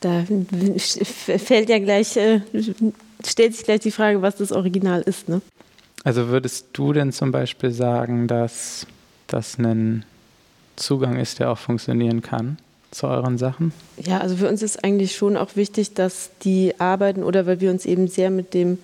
Da 0.00 0.24
fällt 1.04 1.68
ja 1.68 1.78
gleich, 1.78 2.16
äh, 2.16 2.40
stellt 3.26 3.54
sich 3.54 3.64
gleich 3.64 3.80
die 3.80 3.90
Frage, 3.90 4.22
was 4.22 4.36
das 4.36 4.50
Original 4.50 5.02
ist. 5.02 5.28
Ne? 5.28 5.42
Also 6.04 6.28
würdest 6.28 6.68
du 6.72 6.92
denn 6.92 7.12
zum 7.12 7.32
Beispiel 7.32 7.70
sagen, 7.70 8.26
dass 8.26 8.86
das 9.26 9.58
ein 9.58 10.04
Zugang 10.76 11.18
ist, 11.18 11.38
der 11.38 11.50
auch 11.50 11.58
funktionieren 11.58 12.22
kann 12.22 12.58
zu 12.90 13.06
euren 13.06 13.36
Sachen? 13.36 13.72
Ja, 13.98 14.18
also 14.18 14.36
für 14.36 14.48
uns 14.48 14.62
ist 14.62 14.82
eigentlich 14.82 15.14
schon 15.14 15.36
auch 15.36 15.56
wichtig, 15.56 15.94
dass 15.94 16.30
die 16.42 16.74
Arbeiten 16.78 17.22
oder 17.22 17.46
weil 17.46 17.60
wir 17.60 17.70
uns 17.70 17.84
eben 17.84 18.08
sehr 18.08 18.30
mit 18.30 18.54
dem 18.54 18.78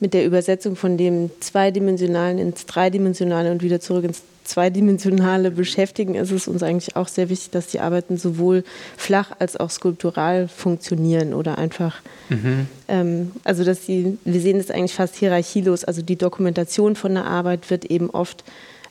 mit 0.00 0.14
der 0.14 0.24
Übersetzung 0.24 0.76
von 0.76 0.96
dem 0.96 1.30
zweidimensionalen 1.40 2.38
ins 2.38 2.66
dreidimensionale 2.66 3.50
und 3.50 3.62
wieder 3.62 3.80
zurück 3.80 4.04
ins 4.04 4.22
zweidimensionale 4.48 5.50
beschäftigen, 5.50 6.14
ist 6.14 6.30
es 6.30 6.48
uns 6.48 6.62
eigentlich 6.62 6.96
auch 6.96 7.08
sehr 7.08 7.28
wichtig, 7.28 7.50
dass 7.50 7.66
die 7.66 7.80
Arbeiten 7.80 8.16
sowohl 8.16 8.64
flach 8.96 9.32
als 9.38 9.56
auch 9.56 9.70
skulptural 9.70 10.48
funktionieren 10.48 11.34
oder 11.34 11.58
einfach, 11.58 12.00
mhm. 12.30 12.66
ähm, 12.88 13.32
also 13.44 13.62
dass 13.62 13.82
die, 13.82 14.16
wir 14.24 14.40
sehen 14.40 14.58
es 14.58 14.70
eigentlich 14.70 14.94
fast 14.94 15.16
hierarchielos, 15.16 15.84
also 15.84 16.00
die 16.00 16.16
Dokumentation 16.16 16.96
von 16.96 17.14
der 17.14 17.26
Arbeit 17.26 17.70
wird 17.70 17.84
eben 17.84 18.08
oft 18.10 18.42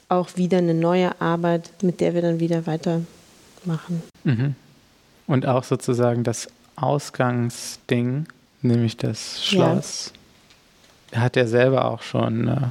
auch 0.09 0.29
wieder 0.35 0.59
eine 0.59 0.75
neue 0.75 1.19
Arbeit, 1.19 1.71
mit 1.81 2.01
der 2.01 2.13
wir 2.13 2.21
dann 2.21 2.39
wieder 2.39 2.67
weitermachen. 2.67 4.03
Mhm. 4.23 4.55
Und 5.25 5.45
auch 5.45 5.63
sozusagen 5.63 6.23
das 6.23 6.47
Ausgangsding, 6.75 8.27
nämlich 8.61 8.95
das 8.95 9.43
Schloss, 9.43 10.13
ja. 10.13 10.19
Hat 11.15 11.37
er 11.37 11.47
selber 11.47 11.85
auch 11.85 12.01
schon. 12.01 12.47
Äh 12.47 12.67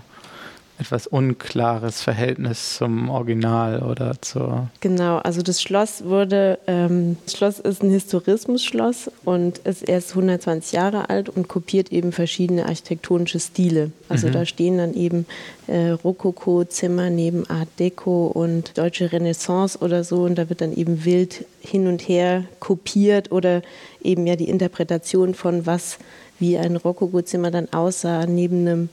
etwas 0.79 1.07
unklares 1.07 2.03
Verhältnis 2.03 2.77
zum 2.77 3.09
Original 3.09 3.83
oder 3.83 4.21
zur. 4.21 4.69
Genau, 4.81 5.19
also 5.19 5.41
das 5.43 5.62
Schloss 5.62 6.05
wurde, 6.05 6.59
ähm, 6.67 7.17
das 7.25 7.37
Schloss 7.37 7.59
ist 7.61 7.83
ein 7.83 7.91
Historismus-Schloss 7.91 9.11
und 9.25 9.59
ist 9.59 9.89
erst 9.89 10.11
120 10.11 10.73
Jahre 10.73 11.09
alt 11.09 11.28
und 11.28 11.48
kopiert 11.48 11.93
eben 11.93 12.12
verschiedene 12.12 12.67
architektonische 12.67 13.41
Stile. 13.41 13.91
Also 14.09 14.28
mhm. 14.28 14.33
da 14.33 14.45
stehen 14.45 14.78
dann 14.78 14.95
eben 14.95 15.27
äh, 15.67 15.91
Rokoko-Zimmer 15.91 17.09
neben 17.09 17.48
Art 17.48 17.69
Deco 17.78 18.27
und 18.27 18.77
deutsche 18.77 19.12
Renaissance 19.12 19.78
oder 19.78 20.05
so 20.05 20.25
und 20.25 20.37
da 20.37 20.48
wird 20.48 20.61
dann 20.61 20.75
eben 20.75 21.05
wild 21.05 21.47
hin 21.61 21.87
und 21.87 22.03
her 22.03 22.45
kopiert 22.61 23.33
oder 23.33 23.62
eben 24.03 24.27
ja 24.27 24.37
die 24.37 24.48
Interpretation 24.48 25.34
von 25.34 25.65
was 25.65 25.98
wie 26.39 26.59
ein 26.59 26.77
Rokoko-Zimmer 26.77 27.51
dann 27.51 27.73
aussah 27.73 28.27
neben 28.27 28.61
einem 28.61 28.89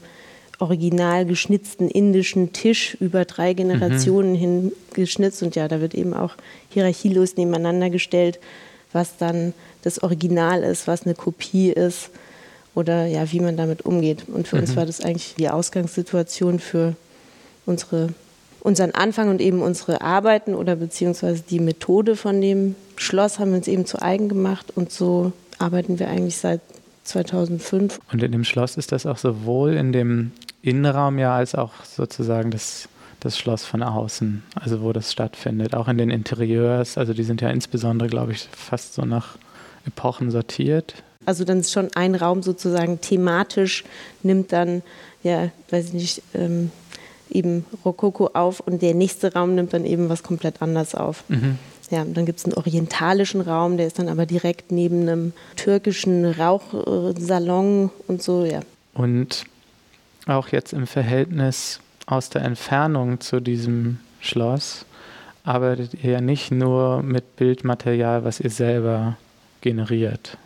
original 0.59 1.25
geschnitzten 1.25 1.89
indischen 1.89 2.53
Tisch 2.53 2.95
über 2.99 3.25
drei 3.25 3.53
Generationen 3.53 4.31
mhm. 4.31 4.37
hin 4.37 4.71
geschnitzt. 4.93 5.43
Und 5.43 5.55
ja, 5.55 5.67
da 5.67 5.81
wird 5.81 5.93
eben 5.93 6.13
auch 6.13 6.35
hierarchielos 6.69 7.35
nebeneinander 7.35 7.89
gestellt, 7.89 8.39
was 8.91 9.17
dann 9.17 9.53
das 9.81 10.01
Original 10.01 10.63
ist, 10.63 10.87
was 10.87 11.05
eine 11.05 11.15
Kopie 11.15 11.71
ist 11.71 12.09
oder 12.75 13.05
ja, 13.05 13.31
wie 13.31 13.39
man 13.39 13.57
damit 13.57 13.83
umgeht. 13.83 14.25
Und 14.27 14.47
für 14.47 14.55
mhm. 14.55 14.63
uns 14.63 14.75
war 14.75 14.85
das 14.85 15.01
eigentlich 15.01 15.35
die 15.37 15.49
Ausgangssituation 15.49 16.59
für 16.59 16.95
unsere, 17.65 18.09
unseren 18.61 18.91
Anfang 18.91 19.29
und 19.29 19.41
eben 19.41 19.61
unsere 19.61 20.01
Arbeiten 20.01 20.55
oder 20.55 20.75
beziehungsweise 20.75 21.43
die 21.49 21.59
Methode 21.59 22.15
von 22.15 22.39
dem 22.39 22.75
Schloss 22.95 23.39
haben 23.39 23.51
wir 23.51 23.57
uns 23.57 23.67
eben 23.67 23.85
zu 23.85 24.01
eigen 24.01 24.29
gemacht 24.29 24.67
und 24.75 24.91
so 24.91 25.33
arbeiten 25.59 25.99
wir 25.99 26.07
eigentlich 26.07 26.37
seit 26.37 26.61
2005. 27.03 27.99
Und 28.11 28.23
in 28.23 28.31
dem 28.31 28.43
Schloss 28.43 28.77
ist 28.77 28.91
das 28.91 29.05
auch 29.05 29.17
sowohl 29.17 29.73
in 29.73 29.91
dem 29.91 30.31
Innenraum 30.61 31.19
ja 31.19 31.35
als 31.35 31.55
auch 31.55 31.71
sozusagen 31.83 32.51
das, 32.51 32.87
das 33.19 33.37
Schloss 33.37 33.65
von 33.65 33.83
außen, 33.83 34.43
also 34.55 34.81
wo 34.81 34.93
das 34.93 35.11
stattfindet. 35.11 35.75
Auch 35.75 35.87
in 35.87 35.97
den 35.97 36.09
Interieurs, 36.09 36.97
also 36.97 37.13
die 37.13 37.23
sind 37.23 37.41
ja 37.41 37.49
insbesondere, 37.49 38.09
glaube 38.09 38.31
ich, 38.31 38.47
fast 38.51 38.93
so 38.93 39.03
nach 39.03 39.37
Epochen 39.85 40.31
sortiert. 40.31 40.95
Also 41.25 41.43
dann 41.43 41.59
ist 41.59 41.71
schon 41.71 41.89
ein 41.95 42.15
Raum 42.15 42.43
sozusagen 42.43 42.99
thematisch, 43.01 43.83
nimmt 44.23 44.51
dann, 44.51 44.81
ja, 45.23 45.49
weiß 45.69 45.87
ich 45.87 45.93
nicht, 45.93 46.21
ähm, 46.33 46.71
eben 47.29 47.65
Rokoko 47.83 48.31
auf 48.33 48.59
und 48.59 48.81
der 48.81 48.93
nächste 48.93 49.33
Raum 49.33 49.55
nimmt 49.55 49.73
dann 49.73 49.85
eben 49.85 50.09
was 50.09 50.23
komplett 50.23 50.61
anders 50.61 50.95
auf. 50.95 51.23
Mhm. 51.29 51.57
Ja, 51.93 52.03
dann 52.03 52.25
gibt 52.25 52.39
es 52.39 52.45
einen 52.45 52.55
orientalischen 52.55 53.39
Raum, 53.39 53.77
der 53.77 53.85
ist 53.85 53.99
dann 53.99 54.09
aber 54.09 54.25
direkt 54.25 54.71
neben 54.71 55.01
einem 55.01 55.33
türkischen 55.55 56.25
Rauchsalon 56.25 57.91
und 58.07 58.23
so, 58.23 58.45
ja. 58.45 58.61
Und 58.95 59.43
auch 60.25 60.47
jetzt 60.47 60.73
im 60.73 60.87
Verhältnis 60.87 61.81
aus 62.07 62.31
der 62.31 62.41
Entfernung 62.41 63.19
zu 63.19 63.39
diesem 63.39 63.99
Schloss 64.19 64.85
arbeitet 65.43 66.03
ihr 66.03 66.13
ja 66.13 66.21
nicht 66.21 66.51
nur 66.51 67.03
mit 67.03 67.35
Bildmaterial, 67.35 68.23
was 68.23 68.39
ihr 68.39 68.49
selber 68.49 69.17
generiert. 69.61 70.37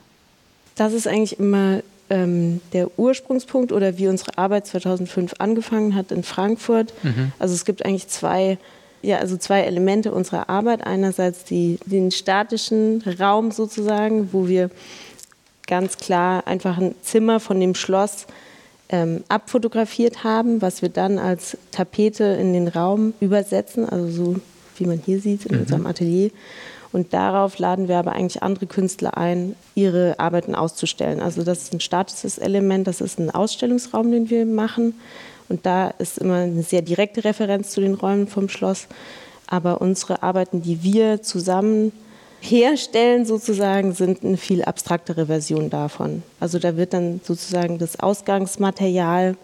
Das 0.75 0.91
ist 0.91 1.07
eigentlich 1.07 1.39
immer 1.39 1.81
ähm, 2.09 2.59
der 2.73 2.99
Ursprungspunkt 2.99 3.71
oder 3.71 3.97
wie 3.97 4.07
unsere 4.07 4.37
Arbeit 4.37 4.67
2005 4.67 5.35
angefangen 5.39 5.95
hat 5.95 6.11
in 6.11 6.23
Frankfurt. 6.23 6.93
Mhm. 7.03 7.31
Also 7.39 7.53
es 7.53 7.63
gibt 7.63 7.85
eigentlich 7.85 8.07
zwei, 8.09 8.57
ja, 9.01 9.17
also 9.17 9.37
zwei 9.37 9.61
Elemente 9.61 10.11
unserer 10.11 10.49
Arbeit. 10.49 10.85
Einerseits 10.85 11.43
die, 11.43 11.79
den 11.85 12.11
statischen 12.11 13.03
Raum 13.19 13.51
sozusagen, 13.51 14.29
wo 14.33 14.47
wir 14.47 14.69
ganz 15.67 15.97
klar 15.97 16.47
einfach 16.47 16.77
ein 16.77 16.95
Zimmer 17.01 17.39
von 17.39 17.59
dem 17.59 17.75
Schloss 17.75 18.25
ähm, 18.89 19.23
abfotografiert 19.27 20.23
haben, 20.23 20.61
was 20.61 20.81
wir 20.81 20.89
dann 20.89 21.19
als 21.19 21.57
Tapete 21.71 22.23
in 22.23 22.53
den 22.53 22.67
Raum 22.67 23.13
übersetzen, 23.19 23.87
also 23.87 24.09
so 24.09 24.35
wie 24.77 24.85
man 24.85 25.01
hier 25.03 25.19
sieht 25.19 25.45
in 25.45 25.55
mhm. 25.55 25.61
unserem 25.61 25.85
Atelier. 25.85 26.31
Und 26.93 27.13
darauf 27.13 27.59
laden 27.59 27.89
wir 27.89 27.97
aber 27.97 28.13
eigentlich 28.13 28.41
andere 28.41 28.65
Künstler 28.65 29.17
ein, 29.17 29.55
ihre 29.75 30.19
Arbeiten 30.19 30.55
auszustellen. 30.55 31.19
Also 31.19 31.43
das 31.43 31.63
ist 31.63 31.73
ein 31.73 31.81
statisches 31.81 32.37
Element, 32.37 32.87
das 32.87 33.01
ist 33.01 33.19
ein 33.19 33.29
Ausstellungsraum, 33.29 34.09
den 34.11 34.29
wir 34.29 34.45
machen. 34.45 34.93
Und 35.49 35.65
da 35.65 35.89
ist 35.89 36.17
immer 36.17 36.35
eine 36.35 36.63
sehr 36.63 36.81
direkte 36.81 37.23
Referenz 37.23 37.71
zu 37.71 37.81
den 37.81 37.93
Räumen 37.93 38.27
vom 38.27 38.49
Schloss. 38.49 38.87
Aber 39.47 39.81
unsere 39.81 40.23
Arbeiten, 40.23 40.61
die 40.61 40.83
wir 40.83 41.21
zusammen 41.21 41.91
herstellen 42.41 43.25
sozusagen, 43.25 43.93
sind 43.93 44.23
eine 44.23 44.37
viel 44.37 44.63
abstraktere 44.63 45.27
Version 45.27 45.69
davon. 45.69 46.23
Also 46.39 46.59
da 46.59 46.77
wird 46.77 46.93
dann 46.93 47.21
sozusagen 47.23 47.77
das 47.77 47.99
Ausgangsmaterial 47.99 49.35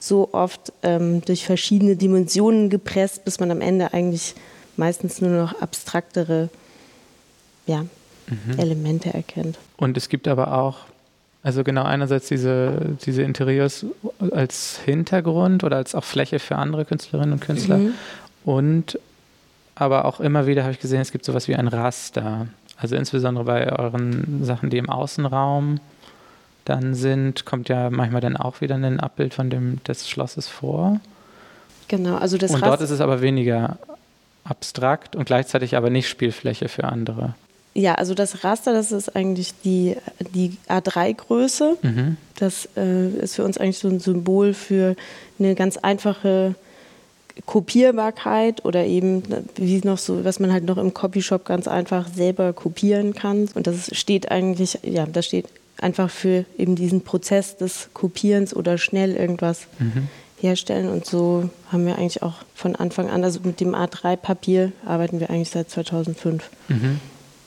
so 0.00 0.30
oft 0.32 0.72
ähm, 0.82 1.22
durch 1.24 1.46
verschiedene 1.46 1.96
Dimensionen 1.96 2.68
gepresst, 2.70 3.24
bis 3.24 3.40
man 3.40 3.50
am 3.50 3.60
Ende 3.60 3.92
eigentlich 3.92 4.34
meistens 4.76 5.20
nur 5.20 5.30
noch 5.30 5.60
abstraktere 5.60 6.48
ja, 7.66 7.82
mhm. 8.26 8.58
Elemente 8.58 9.12
erkennt. 9.14 9.58
Und 9.76 9.96
es 9.96 10.08
gibt 10.08 10.28
aber 10.28 10.58
auch, 10.58 10.78
also 11.44 11.62
genau 11.62 11.84
einerseits 11.84 12.26
diese, 12.28 12.96
diese 13.04 13.22
Interieurs 13.22 13.86
als 14.32 14.80
Hintergrund 14.84 15.62
oder 15.62 15.76
als 15.76 15.94
auch 15.94 16.02
Fläche 16.02 16.38
für 16.38 16.56
andere 16.56 16.84
Künstlerinnen 16.86 17.34
und 17.34 17.40
Künstler 17.40 17.76
mhm. 17.76 17.94
und 18.44 18.98
aber 19.76 20.06
auch 20.06 20.20
immer 20.20 20.46
wieder 20.46 20.62
habe 20.62 20.72
ich 20.72 20.80
gesehen, 20.80 21.00
es 21.00 21.12
gibt 21.12 21.24
sowas 21.24 21.48
wie 21.48 21.56
ein 21.56 21.68
Raster. 21.68 22.46
Also 22.76 22.96
insbesondere 22.96 23.44
bei 23.44 23.72
euren 23.76 24.44
Sachen, 24.44 24.70
die 24.70 24.78
im 24.78 24.88
Außenraum 24.88 25.80
dann 26.64 26.94
sind, 26.94 27.44
kommt 27.44 27.68
ja 27.68 27.90
manchmal 27.90 28.20
dann 28.20 28.36
auch 28.36 28.60
wieder 28.60 28.76
ein 28.76 29.00
Abbild 29.00 29.34
von 29.34 29.50
dem 29.50 29.82
des 29.84 30.08
Schlosses 30.08 30.48
vor. 30.48 31.00
Genau, 31.88 32.16
also 32.16 32.38
das 32.38 32.52
Und 32.52 32.64
dort 32.64 32.80
ist 32.80 32.90
es 32.90 33.00
aber 33.00 33.20
weniger 33.20 33.78
abstrakt 34.44 35.16
und 35.16 35.26
gleichzeitig 35.26 35.76
aber 35.76 35.90
nicht 35.90 36.08
Spielfläche 36.08 36.68
für 36.68 36.84
andere. 36.84 37.34
Ja, 37.74 37.96
also 37.96 38.14
das 38.14 38.44
Raster, 38.44 38.72
das 38.72 38.92
ist 38.92 39.16
eigentlich 39.16 39.52
die, 39.64 39.96
die 40.32 40.56
A3-Größe. 40.68 41.76
Mhm. 41.82 42.16
Das 42.36 42.68
äh, 42.76 43.08
ist 43.08 43.34
für 43.34 43.44
uns 43.44 43.58
eigentlich 43.58 43.78
so 43.78 43.88
ein 43.88 43.98
Symbol 43.98 44.54
für 44.54 44.94
eine 45.40 45.56
ganz 45.56 45.76
einfache 45.76 46.54
Kopierbarkeit 47.46 48.64
oder 48.64 48.84
eben 48.86 49.24
wie 49.56 49.78
noch 49.78 49.98
so, 49.98 50.24
was 50.24 50.38
man 50.38 50.52
halt 50.52 50.64
noch 50.64 50.78
im 50.78 50.94
Copyshop 50.94 51.44
ganz 51.44 51.66
einfach 51.66 52.06
selber 52.08 52.52
kopieren 52.52 53.12
kann. 53.12 53.48
Und 53.54 53.66
das 53.66 53.90
steht 53.92 54.30
eigentlich, 54.30 54.78
ja, 54.82 55.06
das 55.06 55.26
steht 55.26 55.46
einfach 55.78 56.10
für 56.10 56.44
eben 56.56 56.76
diesen 56.76 57.00
Prozess 57.02 57.56
des 57.56 57.88
Kopierens 57.92 58.54
oder 58.54 58.78
schnell 58.78 59.16
irgendwas 59.16 59.66
mhm. 59.80 60.08
herstellen. 60.40 60.88
Und 60.88 61.06
so 61.06 61.50
haben 61.72 61.86
wir 61.86 61.98
eigentlich 61.98 62.22
auch 62.22 62.36
von 62.54 62.76
Anfang 62.76 63.10
an, 63.10 63.24
also 63.24 63.40
mit 63.42 63.58
dem 63.58 63.74
A3-Papier 63.74 64.70
arbeiten 64.86 65.18
wir 65.18 65.28
eigentlich 65.28 65.50
seit 65.50 65.70
2005. 65.70 66.48
Mhm. 66.68 67.00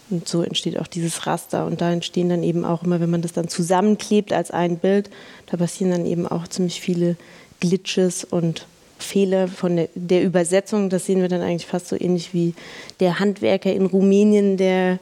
Und 0.09 0.27
so 0.27 0.41
entsteht 0.41 0.79
auch 0.79 0.87
dieses 0.87 1.27
Raster. 1.27 1.65
Und 1.65 1.81
da 1.81 1.91
entstehen 1.91 2.29
dann 2.29 2.43
eben 2.43 2.65
auch 2.65 2.83
immer, 2.83 2.99
wenn 2.99 3.09
man 3.09 3.21
das 3.21 3.33
dann 3.33 3.47
zusammenklebt 3.47 4.31
als 4.33 4.51
ein 4.51 4.77
Bild, 4.77 5.09
da 5.47 5.57
passieren 5.57 5.91
dann 5.91 6.05
eben 6.05 6.27
auch 6.27 6.47
ziemlich 6.47 6.81
viele 6.81 7.17
Glitches 7.59 8.23
und 8.23 8.65
Fehler 8.99 9.47
von 9.47 9.75
der, 9.75 9.89
der, 9.95 10.23
Übersetzung. 10.23 10.89
Das 10.89 11.05
sehen 11.05 11.21
wir 11.21 11.29
dann 11.29 11.41
eigentlich 11.41 11.67
fast 11.67 11.87
so 11.87 11.99
ähnlich 11.99 12.33
wie 12.33 12.55
der 12.99 13.19
Handwerker 13.19 13.71
in 13.71 13.85
Rumänien, 13.85 14.57
der 14.57 14.99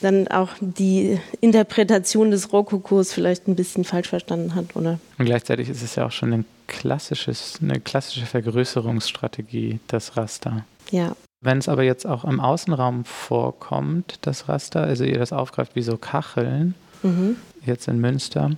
dann 0.00 0.28
auch 0.28 0.50
die 0.60 1.18
Interpretation 1.40 2.30
des 2.30 2.52
Rokokos 2.52 3.12
vielleicht 3.12 3.48
ein 3.48 3.56
bisschen 3.56 3.84
falsch 3.84 4.08
verstanden 4.08 4.54
hat, 4.54 4.74
oder? 4.74 4.98
Und 5.18 5.26
gleichzeitig 5.26 5.68
ist 5.68 5.82
es 5.82 5.94
ja 5.94 6.06
auch 6.06 6.12
schon 6.12 6.32
ein 6.32 6.44
klassisches, 6.66 7.58
eine 7.62 7.80
klassische 7.80 8.26
Vergrößerungsstrategie, 8.26 9.78
das 9.88 10.16
Raster. 10.16 10.64
Ja, 10.90 11.14
Wenn 11.42 11.58
es 11.58 11.68
aber 11.68 11.82
jetzt 11.82 12.06
auch 12.06 12.24
im 12.24 12.38
Außenraum 12.38 13.04
vorkommt, 13.04 14.18
das 14.22 14.48
Raster, 14.48 14.82
also 14.82 15.04
ihr 15.04 15.18
das 15.18 15.32
aufgreift 15.32 15.74
wie 15.74 15.82
so 15.82 15.96
Kacheln, 15.96 16.74
mhm. 17.02 17.36
jetzt 17.64 17.88
in 17.88 17.98
Münster, 17.98 18.50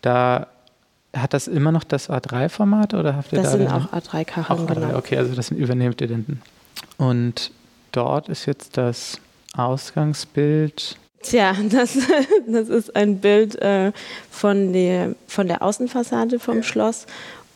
da 0.00 0.46
hat 1.14 1.34
das 1.34 1.48
immer 1.48 1.72
noch 1.72 1.84
das 1.84 2.08
A3-Format 2.08 2.94
oder 2.94 3.16
habt 3.16 3.32
ihr 3.32 3.42
das 3.42 3.52
da? 3.52 3.58
Das 3.58 3.70
sind 3.70 3.72
auch 3.72 3.92
A3-Kacheln, 3.92 4.66
genau. 4.66 4.96
Okay, 4.96 5.18
also 5.18 5.34
das 5.34 5.50
übernehmt 5.50 6.00
ihr 6.00 6.08
denn. 6.08 6.40
Und 6.96 7.50
dort 7.92 8.28
ist 8.28 8.46
jetzt 8.46 8.76
das 8.76 9.20
Ausgangsbild. 9.54 10.96
Tja, 11.22 11.54
das, 11.70 11.98
das 12.46 12.68
ist 12.68 12.94
ein 12.96 13.18
Bild 13.18 13.56
äh, 13.56 13.92
von, 14.30 14.72
der, 14.72 15.14
von 15.26 15.48
der 15.48 15.62
Außenfassade 15.62 16.38
vom 16.38 16.58
ja. 16.58 16.62
Schloss. 16.62 17.06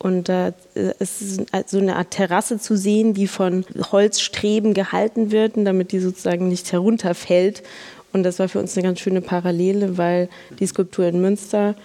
Und 0.03 0.29
äh, 0.29 0.53
es 0.99 1.23
ist 1.23 1.43
so 1.67 1.79
eine 1.79 1.95
Art 1.95 2.11
Terrasse 2.11 2.59
zu 2.59 2.77
sehen, 2.77 3.15
die 3.15 3.29
von 3.29 3.65
Holzstreben 3.93 4.75
gehalten 4.75 5.31
wird, 5.31 5.53
damit 5.55 5.93
die 5.93 6.01
sozusagen 6.01 6.49
nicht 6.49 6.73
herunterfällt. 6.73 7.63
Und 8.13 8.25
das 8.25 8.41
war 8.41 8.49
für 8.49 8.59
uns 8.59 8.77
eine 8.77 8.83
ganz 8.85 8.99
schöne 8.99 9.21
Parallele, 9.21 9.99
weil 9.99 10.29
die 10.59 10.67
Skulptur 10.67 11.07
in 11.07 11.21
Münster 11.21 11.77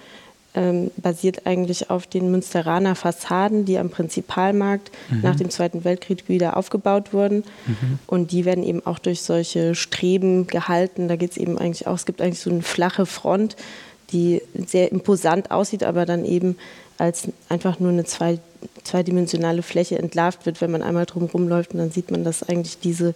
ähm, 0.55 0.89
basiert 0.97 1.45
eigentlich 1.45 1.91
auf 1.91 2.07
den 2.07 2.31
Münsteraner 2.31 2.95
Fassaden, 2.95 3.65
die 3.65 3.77
am 3.77 3.91
Prinzipalmarkt 3.91 4.89
mhm. 5.11 5.21
nach 5.21 5.35
dem 5.35 5.51
Zweiten 5.51 5.83
Weltkrieg 5.83 6.27
wieder 6.27 6.57
aufgebaut 6.57 7.13
wurden. 7.13 7.43
Mhm. 7.67 7.99
Und 8.07 8.31
die 8.31 8.45
werden 8.45 8.63
eben 8.63 8.83
auch 8.83 8.97
durch 8.97 9.21
solche 9.21 9.75
Streben 9.75 10.47
gehalten. 10.47 11.07
Da 11.07 11.17
geht 11.17 11.31
es 11.31 11.37
eben 11.37 11.59
eigentlich 11.59 11.85
auch, 11.85 11.95
es 11.95 12.07
gibt 12.07 12.23
eigentlich 12.23 12.39
so 12.39 12.49
eine 12.49 12.63
flache 12.63 13.05
Front, 13.05 13.57
die 14.11 14.41
sehr 14.55 14.91
imposant 14.91 15.51
aussieht, 15.51 15.83
aber 15.83 16.07
dann 16.07 16.25
eben 16.25 16.55
als 16.97 17.29
einfach 17.49 17.79
nur 17.79 17.91
eine 17.91 18.05
zwei, 18.05 18.39
zweidimensionale 18.83 19.61
Fläche 19.61 19.97
entlarvt 19.99 20.45
wird, 20.45 20.61
wenn 20.61 20.71
man 20.71 20.81
einmal 20.81 21.05
drumherum 21.05 21.47
läuft 21.47 21.73
und 21.73 21.79
dann 21.79 21.91
sieht 21.91 22.11
man, 22.11 22.23
dass 22.23 22.43
eigentlich 22.43 22.79
diese, 22.79 23.13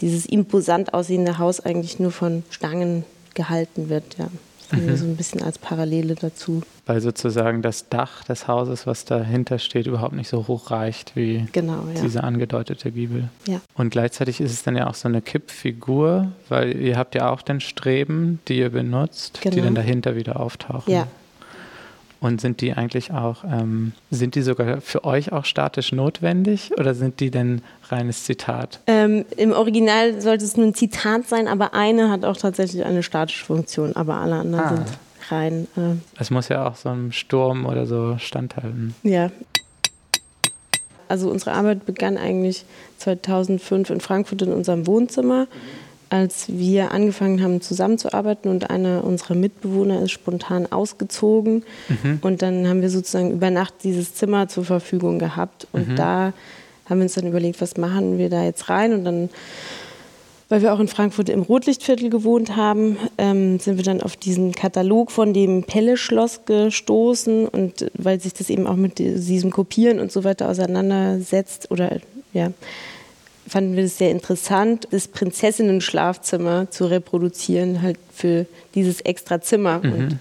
dieses 0.00 0.26
imposant 0.26 0.94
aussehende 0.94 1.38
Haus 1.38 1.60
eigentlich 1.60 1.98
nur 1.98 2.10
von 2.10 2.42
Stangen 2.50 3.04
gehalten 3.34 3.88
wird. 3.88 4.16
Ja. 4.18 4.28
Mhm. 4.70 4.96
So 4.96 5.04
ein 5.06 5.16
bisschen 5.16 5.42
als 5.42 5.58
Parallele 5.58 6.14
dazu. 6.14 6.62
Weil 6.84 7.00
sozusagen 7.00 7.62
das 7.62 7.88
Dach 7.88 8.24
des 8.24 8.48
Hauses, 8.48 8.86
was 8.86 9.04
dahinter 9.04 9.58
steht, 9.58 9.86
überhaupt 9.86 10.14
nicht 10.14 10.28
so 10.28 10.46
hoch 10.46 10.70
reicht 10.70 11.16
wie 11.16 11.46
genau, 11.52 11.84
ja. 11.94 12.02
diese 12.02 12.22
angedeutete 12.22 12.90
Giebel. 12.92 13.28
Ja. 13.46 13.60
Und 13.74 13.90
gleichzeitig 13.90 14.40
ist 14.40 14.52
es 14.52 14.62
dann 14.62 14.76
ja 14.76 14.86
auch 14.88 14.94
so 14.94 15.08
eine 15.08 15.22
Kippfigur, 15.22 16.32
weil 16.48 16.76
ihr 16.76 16.96
habt 16.96 17.14
ja 17.14 17.30
auch 17.30 17.42
den 17.42 17.60
Streben, 17.60 18.40
die 18.48 18.58
ihr 18.58 18.70
benutzt, 18.70 19.40
genau. 19.40 19.56
die 19.56 19.62
dann 19.62 19.74
dahinter 19.74 20.16
wieder 20.16 20.38
auftauchen. 20.38 20.92
Ja, 20.92 21.06
und 22.20 22.40
sind 22.40 22.60
die 22.60 22.72
eigentlich 22.72 23.12
auch, 23.12 23.44
ähm, 23.44 23.92
sind 24.10 24.34
die 24.34 24.42
sogar 24.42 24.80
für 24.80 25.04
euch 25.04 25.32
auch 25.32 25.44
statisch 25.44 25.92
notwendig 25.92 26.72
oder 26.76 26.94
sind 26.94 27.20
die 27.20 27.30
denn 27.30 27.62
reines 27.88 28.24
Zitat? 28.24 28.80
Ähm, 28.86 29.24
Im 29.36 29.52
Original 29.52 30.20
sollte 30.20 30.44
es 30.44 30.56
nur 30.56 30.66
ein 30.66 30.74
Zitat 30.74 31.28
sein, 31.28 31.48
aber 31.48 31.74
eine 31.74 32.10
hat 32.10 32.24
auch 32.24 32.36
tatsächlich 32.36 32.84
eine 32.84 33.02
statische 33.02 33.44
Funktion, 33.44 33.94
aber 33.94 34.16
alle 34.16 34.36
anderen 34.36 34.64
ah. 34.64 34.76
sind 34.76 34.86
rein. 35.30 35.68
Äh 35.76 36.20
es 36.20 36.30
muss 36.30 36.48
ja 36.48 36.66
auch 36.66 36.76
so 36.76 36.88
einem 36.88 37.12
Sturm 37.12 37.66
oder 37.66 37.86
so 37.86 38.16
standhalten. 38.18 38.94
Ja. 39.02 39.30
Also 41.08 41.30
unsere 41.30 41.52
Arbeit 41.52 41.86
begann 41.86 42.18
eigentlich 42.18 42.64
2005 42.98 43.90
in 43.90 44.00
Frankfurt 44.00 44.42
in 44.42 44.52
unserem 44.52 44.86
Wohnzimmer. 44.86 45.44
Mhm 45.44 45.87
als 46.10 46.46
wir 46.48 46.92
angefangen 46.92 47.42
haben 47.42 47.60
zusammenzuarbeiten 47.60 48.50
und 48.50 48.70
einer 48.70 49.04
unserer 49.04 49.34
Mitbewohner 49.34 50.02
ist 50.02 50.12
spontan 50.12 50.70
ausgezogen 50.70 51.64
mhm. 51.88 52.18
und 52.22 52.42
dann 52.42 52.68
haben 52.68 52.82
wir 52.82 52.90
sozusagen 52.90 53.32
über 53.32 53.50
Nacht 53.50 53.74
dieses 53.84 54.14
Zimmer 54.14 54.48
zur 54.48 54.64
Verfügung 54.64 55.18
gehabt 55.18 55.66
und 55.72 55.88
mhm. 55.88 55.96
da 55.96 56.32
haben 56.88 56.98
wir 56.98 57.04
uns 57.04 57.14
dann 57.14 57.26
überlegt, 57.26 57.60
was 57.60 57.76
machen 57.76 58.18
wir 58.18 58.30
da 58.30 58.44
jetzt 58.44 58.68
rein 58.68 58.92
und 58.92 59.04
dann 59.04 59.28
weil 60.48 60.62
wir 60.62 60.72
auch 60.72 60.80
in 60.80 60.88
Frankfurt 60.88 61.28
im 61.28 61.42
Rotlichtviertel 61.42 62.08
gewohnt 62.08 62.56
haben, 62.56 62.96
ähm, 63.18 63.58
sind 63.58 63.76
wir 63.76 63.84
dann 63.84 64.00
auf 64.00 64.16
diesen 64.16 64.52
Katalog 64.52 65.10
von 65.10 65.34
dem 65.34 65.64
Pelle-Schloss 65.64 66.46
gestoßen 66.46 67.46
und 67.46 67.90
weil 67.94 68.18
sich 68.20 68.32
das 68.32 68.48
eben 68.48 68.66
auch 68.66 68.76
mit 68.76 68.98
diesem 68.98 69.50
Kopieren 69.50 70.00
und 70.00 70.10
so 70.10 70.24
weiter 70.24 70.48
auseinandersetzt 70.48 71.70
oder 71.70 71.98
ja, 72.32 72.50
fanden 73.48 73.76
wir 73.76 73.84
es 73.84 73.98
sehr 73.98 74.10
interessant, 74.10 74.88
das 74.90 75.08
Prinzessinnen-Schlafzimmer 75.08 76.70
zu 76.70 76.86
reproduzieren, 76.86 77.82
halt 77.82 77.98
für 78.12 78.46
dieses 78.74 79.00
extra 79.00 79.40
Zimmer. 79.40 79.80
Mhm. 79.82 79.92
Und 79.92 80.18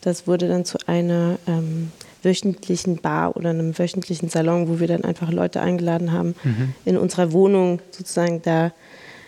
das 0.00 0.26
wurde 0.26 0.48
dann 0.48 0.64
zu 0.64 0.78
einer 0.86 1.38
ähm, 1.46 1.92
wöchentlichen 2.22 2.96
Bar 2.96 3.36
oder 3.36 3.50
einem 3.50 3.78
wöchentlichen 3.78 4.28
Salon, 4.28 4.68
wo 4.68 4.80
wir 4.80 4.88
dann 4.88 5.04
einfach 5.04 5.30
Leute 5.30 5.60
eingeladen 5.60 6.12
haben, 6.12 6.34
mhm. 6.42 6.74
in 6.84 6.96
unserer 6.96 7.32
Wohnung 7.32 7.80
sozusagen 7.90 8.42
da 8.42 8.72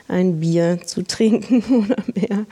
ein 0.09 0.41
Bier 0.41 0.81
zu 0.85 1.03
trinken 1.03 1.63
oder 1.85 2.03
mehr. 2.15 2.47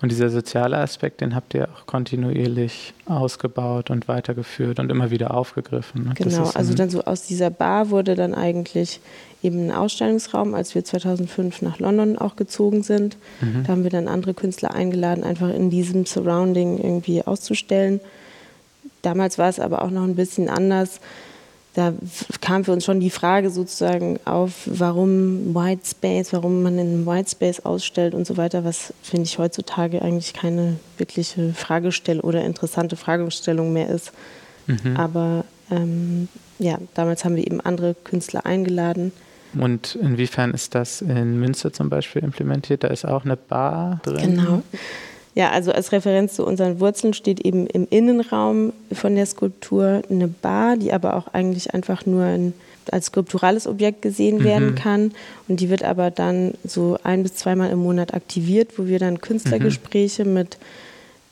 Und 0.00 0.10
dieser 0.10 0.28
soziale 0.28 0.76
Aspekt, 0.78 1.20
den 1.20 1.34
habt 1.34 1.54
ihr 1.54 1.68
auch 1.68 1.86
kontinuierlich 1.86 2.92
ausgebaut 3.06 3.90
und 3.90 4.08
weitergeführt 4.08 4.78
und 4.78 4.90
immer 4.90 5.10
wieder 5.10 5.32
aufgegriffen. 5.32 6.04
Ne? 6.04 6.12
Genau, 6.14 6.50
also 6.54 6.74
dann 6.74 6.90
so 6.90 7.04
aus 7.04 7.22
dieser 7.22 7.50
Bar 7.50 7.90
wurde 7.90 8.14
dann 8.14 8.34
eigentlich 8.34 9.00
eben 9.42 9.68
ein 9.68 9.72
Ausstellungsraum, 9.72 10.54
als 10.54 10.74
wir 10.74 10.84
2005 10.84 11.62
nach 11.62 11.78
London 11.78 12.18
auch 12.18 12.36
gezogen 12.36 12.82
sind. 12.82 13.16
Mhm. 13.40 13.64
Da 13.64 13.72
haben 13.72 13.82
wir 13.82 13.90
dann 13.90 14.08
andere 14.08 14.34
Künstler 14.34 14.74
eingeladen, 14.74 15.22
einfach 15.22 15.50
in 15.50 15.70
diesem 15.70 16.06
Surrounding 16.06 16.78
irgendwie 16.78 17.22
auszustellen. 17.22 18.00
Damals 19.02 19.38
war 19.38 19.48
es 19.48 19.60
aber 19.60 19.82
auch 19.82 19.90
noch 19.90 20.04
ein 20.04 20.16
bisschen 20.16 20.48
anders 20.48 21.00
da 21.74 21.92
kam 22.40 22.64
für 22.64 22.72
uns 22.72 22.84
schon 22.84 23.00
die 23.00 23.10
Frage 23.10 23.50
sozusagen 23.50 24.20
auf, 24.24 24.52
warum 24.66 25.54
White 25.54 25.82
Space, 25.84 26.32
warum 26.32 26.62
man 26.62 26.78
in 26.78 27.04
White 27.04 27.30
Space 27.30 27.60
ausstellt 27.60 28.14
und 28.14 28.26
so 28.26 28.36
weiter, 28.36 28.64
was 28.64 28.94
finde 29.02 29.24
ich 29.24 29.38
heutzutage 29.38 30.00
eigentlich 30.00 30.32
keine 30.34 30.76
wirkliche 30.98 31.52
Fragestellung 31.52 32.22
oder 32.24 32.44
interessante 32.44 32.94
Fragestellung 32.96 33.72
mehr 33.72 33.88
ist. 33.88 34.12
Mhm. 34.68 34.96
Aber 34.96 35.44
ähm, 35.70 36.28
ja, 36.60 36.78
damals 36.94 37.24
haben 37.24 37.34
wir 37.34 37.44
eben 37.44 37.60
andere 37.60 37.94
Künstler 38.04 38.46
eingeladen. 38.46 39.12
Und 39.58 39.96
inwiefern 39.96 40.52
ist 40.52 40.74
das 40.74 41.02
in 41.02 41.38
Münster 41.40 41.72
zum 41.72 41.88
Beispiel 41.88 42.22
implementiert? 42.22 42.84
Da 42.84 42.88
ist 42.88 43.04
auch 43.04 43.24
eine 43.24 43.36
Bar 43.36 44.00
drin. 44.04 44.36
Genau. 44.36 44.62
Ja, 45.34 45.50
also 45.50 45.72
als 45.72 45.90
Referenz 45.90 46.34
zu 46.34 46.46
unseren 46.46 46.78
Wurzeln 46.78 47.12
steht 47.12 47.40
eben 47.40 47.66
im 47.66 47.88
Innenraum 47.90 48.72
von 48.92 49.16
der 49.16 49.26
Skulptur 49.26 50.02
eine 50.08 50.28
Bar, 50.28 50.76
die 50.76 50.92
aber 50.92 51.16
auch 51.16 51.34
eigentlich 51.34 51.74
einfach 51.74 52.06
nur 52.06 52.24
ein, 52.24 52.52
als 52.92 53.06
skulpturales 53.06 53.66
Objekt 53.66 54.02
gesehen 54.02 54.38
mhm. 54.38 54.44
werden 54.44 54.74
kann. 54.76 55.12
Und 55.48 55.58
die 55.58 55.70
wird 55.70 55.82
aber 55.82 56.12
dann 56.12 56.54
so 56.62 56.98
ein 57.02 57.24
bis 57.24 57.34
zweimal 57.34 57.70
im 57.70 57.80
Monat 57.80 58.14
aktiviert, 58.14 58.78
wo 58.78 58.86
wir 58.86 59.00
dann 59.00 59.20
Künstlergespräche 59.20 60.24
mhm. 60.24 60.34
mit 60.34 60.58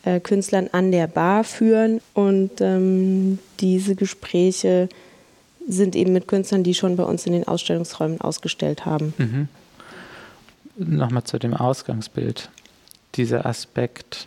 äh, 0.04 0.18
Künstlern 0.18 0.68
an 0.72 0.90
der 0.90 1.06
Bar 1.06 1.44
führen. 1.44 2.00
Und 2.12 2.60
ähm, 2.60 3.38
diese 3.60 3.94
Gespräche 3.94 4.88
sind 5.68 5.94
eben 5.94 6.12
mit 6.12 6.26
Künstlern, 6.26 6.64
die 6.64 6.74
schon 6.74 6.96
bei 6.96 7.04
uns 7.04 7.24
in 7.24 7.34
den 7.34 7.46
Ausstellungsräumen 7.46 8.20
ausgestellt 8.20 8.84
haben. 8.84 9.14
Mhm. 9.16 9.48
Nochmal 10.76 11.22
zu 11.22 11.38
dem 11.38 11.54
Ausgangsbild 11.54 12.50
dieser 13.14 13.46
Aspekt, 13.46 14.26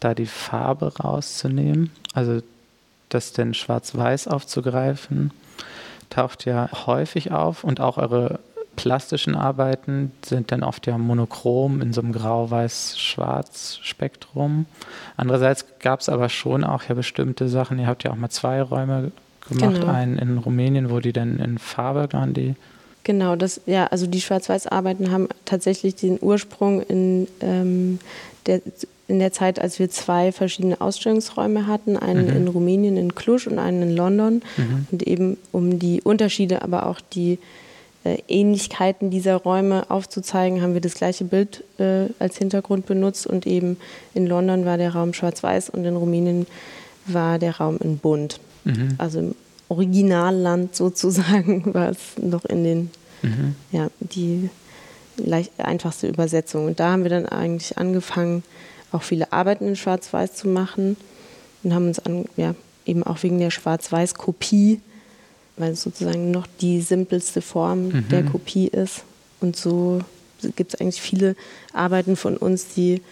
da 0.00 0.14
die 0.14 0.26
Farbe 0.26 0.92
rauszunehmen, 0.98 1.90
also 2.14 2.42
das 3.08 3.32
denn 3.32 3.54
schwarz-weiß 3.54 4.28
aufzugreifen, 4.28 5.32
taucht 6.10 6.44
ja 6.44 6.68
häufig 6.86 7.32
auf 7.32 7.64
und 7.64 7.80
auch 7.80 7.98
eure 7.98 8.38
plastischen 8.76 9.34
Arbeiten 9.34 10.12
sind 10.24 10.52
dann 10.52 10.62
oft 10.62 10.86
ja 10.86 10.96
monochrom 10.98 11.80
in 11.80 11.94
so 11.94 12.02
einem 12.02 12.12
grau-weiß-schwarz-Spektrum. 12.12 14.66
Andererseits 15.16 15.64
gab 15.80 16.00
es 16.00 16.10
aber 16.10 16.28
schon 16.28 16.62
auch 16.62 16.84
ja 16.84 16.94
bestimmte 16.94 17.48
Sachen, 17.48 17.78
ihr 17.78 17.86
habt 17.86 18.04
ja 18.04 18.10
auch 18.12 18.16
mal 18.16 18.28
zwei 18.28 18.60
Räume 18.62 19.12
gemacht, 19.48 19.80
genau. 19.80 19.92
einen 19.92 20.18
in 20.18 20.36
Rumänien, 20.38 20.90
wo 20.90 21.00
die 21.00 21.12
dann 21.12 21.38
in 21.38 21.58
Farbe 21.58 22.08
waren, 22.12 22.34
die 22.34 22.54
Genau, 23.06 23.36
das, 23.36 23.60
ja, 23.66 23.86
also 23.86 24.08
die 24.08 24.20
Schwarz-Weiß-Arbeiten 24.20 25.12
haben 25.12 25.28
tatsächlich 25.44 25.94
den 25.94 26.18
Ursprung 26.20 26.82
in, 26.82 27.28
ähm, 27.40 28.00
der, 28.46 28.60
in 29.06 29.20
der 29.20 29.30
Zeit, 29.30 29.60
als 29.60 29.78
wir 29.78 29.88
zwei 29.90 30.32
verschiedene 30.32 30.80
Ausstellungsräume 30.80 31.68
hatten, 31.68 31.96
einen 31.96 32.26
mhm. 32.26 32.36
in 32.36 32.48
Rumänien 32.48 32.96
in 32.96 33.14
Cluj 33.14 33.46
und 33.46 33.60
einen 33.60 33.82
in 33.82 33.96
London. 33.96 34.42
Mhm. 34.56 34.88
Und 34.90 35.06
eben 35.06 35.36
um 35.52 35.78
die 35.78 36.02
Unterschiede, 36.02 36.62
aber 36.62 36.86
auch 36.86 37.00
die 37.00 37.38
äh, 38.02 38.16
Ähnlichkeiten 38.26 39.08
dieser 39.10 39.36
Räume 39.36 39.88
aufzuzeigen, 39.88 40.60
haben 40.60 40.74
wir 40.74 40.80
das 40.80 40.94
gleiche 40.94 41.24
Bild 41.24 41.62
äh, 41.78 42.06
als 42.18 42.38
Hintergrund 42.38 42.86
benutzt. 42.86 43.24
Und 43.28 43.46
eben 43.46 43.76
in 44.14 44.26
London 44.26 44.64
war 44.64 44.78
der 44.78 44.96
Raum 44.96 45.14
schwarz-weiß 45.14 45.70
und 45.70 45.84
in 45.84 45.94
Rumänien 45.94 46.48
war 47.06 47.38
der 47.38 47.58
Raum 47.58 47.78
in 47.80 47.98
bunt. 47.98 48.40
Mhm. 48.64 48.96
Also 48.98 49.32
Originalland 49.68 50.74
sozusagen 50.76 51.62
war 51.74 51.90
es 51.90 51.98
noch 52.20 52.44
in 52.44 52.64
den, 52.64 52.90
mhm. 53.22 53.54
ja, 53.72 53.88
die 54.00 54.50
leicht, 55.16 55.52
einfachste 55.58 56.08
Übersetzung. 56.08 56.66
Und 56.66 56.80
da 56.80 56.92
haben 56.92 57.02
wir 57.02 57.10
dann 57.10 57.26
eigentlich 57.26 57.78
angefangen, 57.78 58.42
auch 58.92 59.02
viele 59.02 59.32
Arbeiten 59.32 59.66
in 59.66 59.76
Schwarz-Weiß 59.76 60.34
zu 60.34 60.48
machen 60.48 60.96
und 61.62 61.74
haben 61.74 61.88
uns 61.88 61.98
an, 61.98 62.26
ja, 62.36 62.54
eben 62.84 63.02
auch 63.02 63.22
wegen 63.22 63.38
der 63.38 63.50
Schwarz-Weiß-Kopie, 63.50 64.80
weil 65.56 65.72
es 65.72 65.82
sozusagen 65.82 66.30
noch 66.30 66.46
die 66.60 66.80
simpelste 66.80 67.42
Form 67.42 67.88
mhm. 67.88 68.08
der 68.10 68.22
Kopie 68.24 68.68
ist, 68.68 69.02
Und 69.40 69.56
so 69.56 70.00
gibt 70.54 70.74
es 70.74 70.80
eigentlich 70.80 71.00
viele 71.00 71.34
Arbeiten 71.72 72.16
von 72.16 72.36
uns, 72.36 72.68
die 72.74 73.02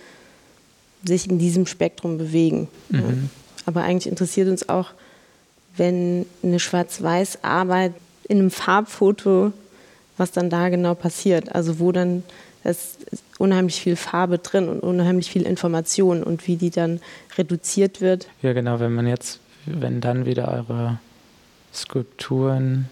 sich 1.04 1.28
in 1.28 1.38
diesem 1.38 1.66
Spektrum 1.66 2.18
bewegen. 2.18 2.68
Mhm. 2.90 3.30
Aber 3.66 3.82
eigentlich 3.82 4.06
interessiert 4.06 4.48
uns 4.48 4.68
auch, 4.68 4.90
wenn 5.76 6.26
eine 6.42 6.60
Schwarz-Weiß-Arbeit 6.60 7.94
in 8.28 8.38
einem 8.38 8.50
Farbfoto, 8.50 9.52
was 10.16 10.32
dann 10.32 10.50
da 10.50 10.68
genau 10.68 10.94
passiert. 10.94 11.54
Also 11.54 11.78
wo 11.78 11.92
dann 11.92 12.22
es 12.64 12.96
ist 13.10 13.22
unheimlich 13.38 13.80
viel 13.80 13.94
Farbe 13.94 14.38
drin 14.38 14.68
und 14.68 14.80
unheimlich 14.80 15.30
viel 15.30 15.42
Information 15.42 16.22
und 16.22 16.46
wie 16.46 16.56
die 16.56 16.70
dann 16.70 17.00
reduziert 17.36 18.00
wird. 18.00 18.28
Ja, 18.42 18.54
genau, 18.54 18.80
wenn 18.80 18.94
man 18.94 19.06
jetzt, 19.06 19.38
wenn 19.66 20.00
dann 20.00 20.24
wieder 20.24 20.48
eure 20.48 20.98
Skulpturen 21.72 22.88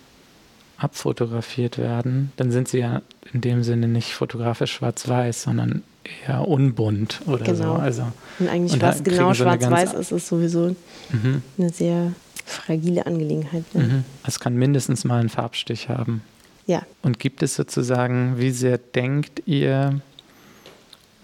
abfotografiert 0.77 1.79
werden, 1.79 2.33
dann 2.37 2.51
sind 2.51 2.69
sie 2.69 2.81
ja 2.81 3.01
in 3.33 3.41
dem 3.41 3.63
Sinne 3.63 3.89
nicht 3.89 4.13
fotografisch 4.13 4.73
schwarz-weiß, 4.73 5.43
sondern 5.43 5.83
eher 6.27 6.47
unbunt 6.47 7.21
oder 7.27 7.45
genau. 7.45 7.77
so. 7.77 7.83
Also, 7.83 8.03
und 8.41 8.49
eigentlich 8.49 8.75
und 8.75 8.83
was 8.83 9.03
genau 9.03 9.33
schwarz-weiß 9.33 9.95
ist, 9.95 10.13
ist 10.13 10.27
sowieso 10.27 10.77
mhm. 11.13 11.43
eine 11.57 11.71
sehr 11.71 12.13
fragile 12.53 13.07
Angelegenheit. 13.07 13.65
Ne? 13.75 13.83
Mhm. 13.83 14.05
Es 14.27 14.41
kann 14.41 14.55
mindestens 14.55 15.05
mal 15.05 15.21
einen 15.21 15.29
Farbstich 15.29 15.89
haben. 15.89 16.23
Ja. 16.67 16.83
Und 17.03 17.19
gibt 17.19 17.43
es 17.43 17.55
sozusagen, 17.55 18.39
wie 18.39 18.51
sehr 18.51 18.79
denkt 18.79 19.43
ihr, 19.47 20.01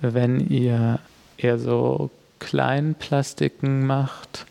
wenn 0.01 0.49
ihr 0.49 1.01
eher 1.37 1.59
so 1.59 2.11
Kleinplastiken 2.41 3.87
macht, 3.87 4.47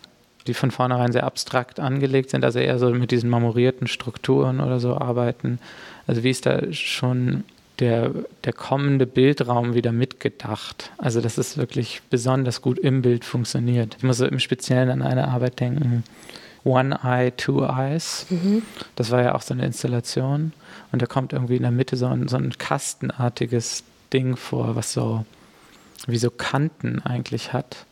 die 0.46 0.54
von 0.54 0.72
vornherein 0.72 1.12
sehr 1.12 1.26
abstrakt 1.26 1.80
angelegt 1.80 2.30
sind, 2.30 2.46
also 2.46 2.60
eher 2.60 2.80
so 2.80 2.90
mit 2.90 3.12
diesen 3.12 3.30
marmorierten 3.30 3.88
Strukturen 3.88 4.62
oder 4.62 4.80
so 4.80 4.96
arbeiten? 4.96 5.60
Also 6.06 6.24
wie 6.24 6.30
ist 6.30 6.46
da 6.46 6.72
schon 6.72 7.44
der, 7.80 8.12
der 8.46 8.54
kommende 8.54 9.06
Bildraum 9.06 9.74
wieder 9.74 9.92
mitgedacht? 9.92 10.92
Also 10.98 11.20
dass 11.22 11.38
es 11.38 11.58
wirklich 11.58 12.02
besonders 12.10 12.62
gut 12.62 12.80
im 12.80 13.02
Bild 13.02 13.26
funktioniert. 13.26 13.96
Ich 13.98 14.04
muss 14.04 14.18
so 14.18 14.26
im 14.26 14.40
Speziellen 14.40 14.90
an 14.90 15.02
eine 15.02 15.28
Arbeit 15.28 15.60
denken, 15.60 16.04
One 16.68 17.00
Eye, 17.04 17.32
Two 17.36 17.64
Eyes. 17.64 18.26
Mhm. 18.30 18.62
Das 18.96 19.12
war 19.12 19.22
ja 19.22 19.36
auch 19.36 19.42
so 19.42 19.54
eine 19.54 19.66
Installation. 19.66 20.54
Und 20.92 21.02
da 21.02 21.06
kommt 21.06 21.34
irgendwie 21.34 21.56
in 21.56 21.64
der 21.64 21.72
Mitte 21.72 21.96
so 21.96 22.08
ein, 22.08 22.28
so 22.28 22.38
ein 22.38 22.54
kastenartiges 22.58 23.84
Ding 24.14 24.36
vor, 24.36 24.76
was 24.76 24.94
so 24.94 25.26
wie 26.06 26.18
so 26.18 26.30
Kanten 26.30 27.02
eigentlich 27.04 27.54
hat. 27.54 27.86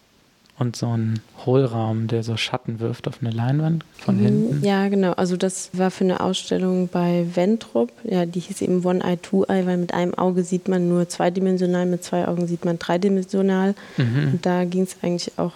Und 0.57 0.77
so 0.77 0.87
ein 0.87 1.19
Hohlraum, 1.45 2.07
der 2.07 2.23
so 2.23 2.37
Schatten 2.37 2.79
wirft 2.79 3.09
auf 3.09 3.17
eine 3.19 3.29
Leinwand 3.29 3.83
von 3.97 4.15
mhm. 4.15 4.25
hinten. 4.25 4.65
Ja, 4.65 4.87
genau. 4.87 5.11
Also 5.11 5.35
das 5.35 5.69
war 5.73 5.91
für 5.91 6.05
eine 6.05 6.21
Ausstellung 6.21 6.87
bei 6.87 7.27
Ventrup. 7.33 7.91
Ja, 8.05 8.25
die 8.25 8.39
hieß 8.39 8.61
eben 8.61 8.85
One 8.85 9.03
Eye, 9.03 9.17
Two 9.17 9.43
Eye, 9.49 9.65
weil 9.65 9.75
mit 9.75 9.93
einem 9.93 10.13
Auge 10.13 10.43
sieht 10.43 10.69
man 10.69 10.87
nur 10.87 11.09
zweidimensional, 11.09 11.85
mit 11.85 12.05
zwei 12.05 12.25
Augen 12.25 12.47
sieht 12.47 12.63
man 12.63 12.79
dreidimensional. 12.79 13.75
Mhm. 13.97 14.31
Und 14.31 14.45
da 14.45 14.63
ging 14.63 14.83
es 14.83 14.95
eigentlich 15.01 15.37
auch 15.37 15.53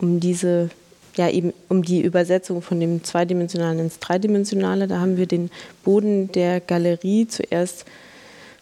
um 0.00 0.18
diese 0.18 0.70
ja 1.16 1.28
eben 1.28 1.52
um 1.68 1.82
die 1.82 2.02
Übersetzung 2.02 2.62
von 2.62 2.80
dem 2.80 3.04
Zweidimensionalen 3.04 3.78
ins 3.78 3.98
Dreidimensionale. 3.98 4.86
Da 4.86 5.00
haben 5.00 5.16
wir 5.16 5.26
den 5.26 5.50
Boden 5.84 6.30
der 6.32 6.60
Galerie 6.60 7.26
zuerst 7.26 7.84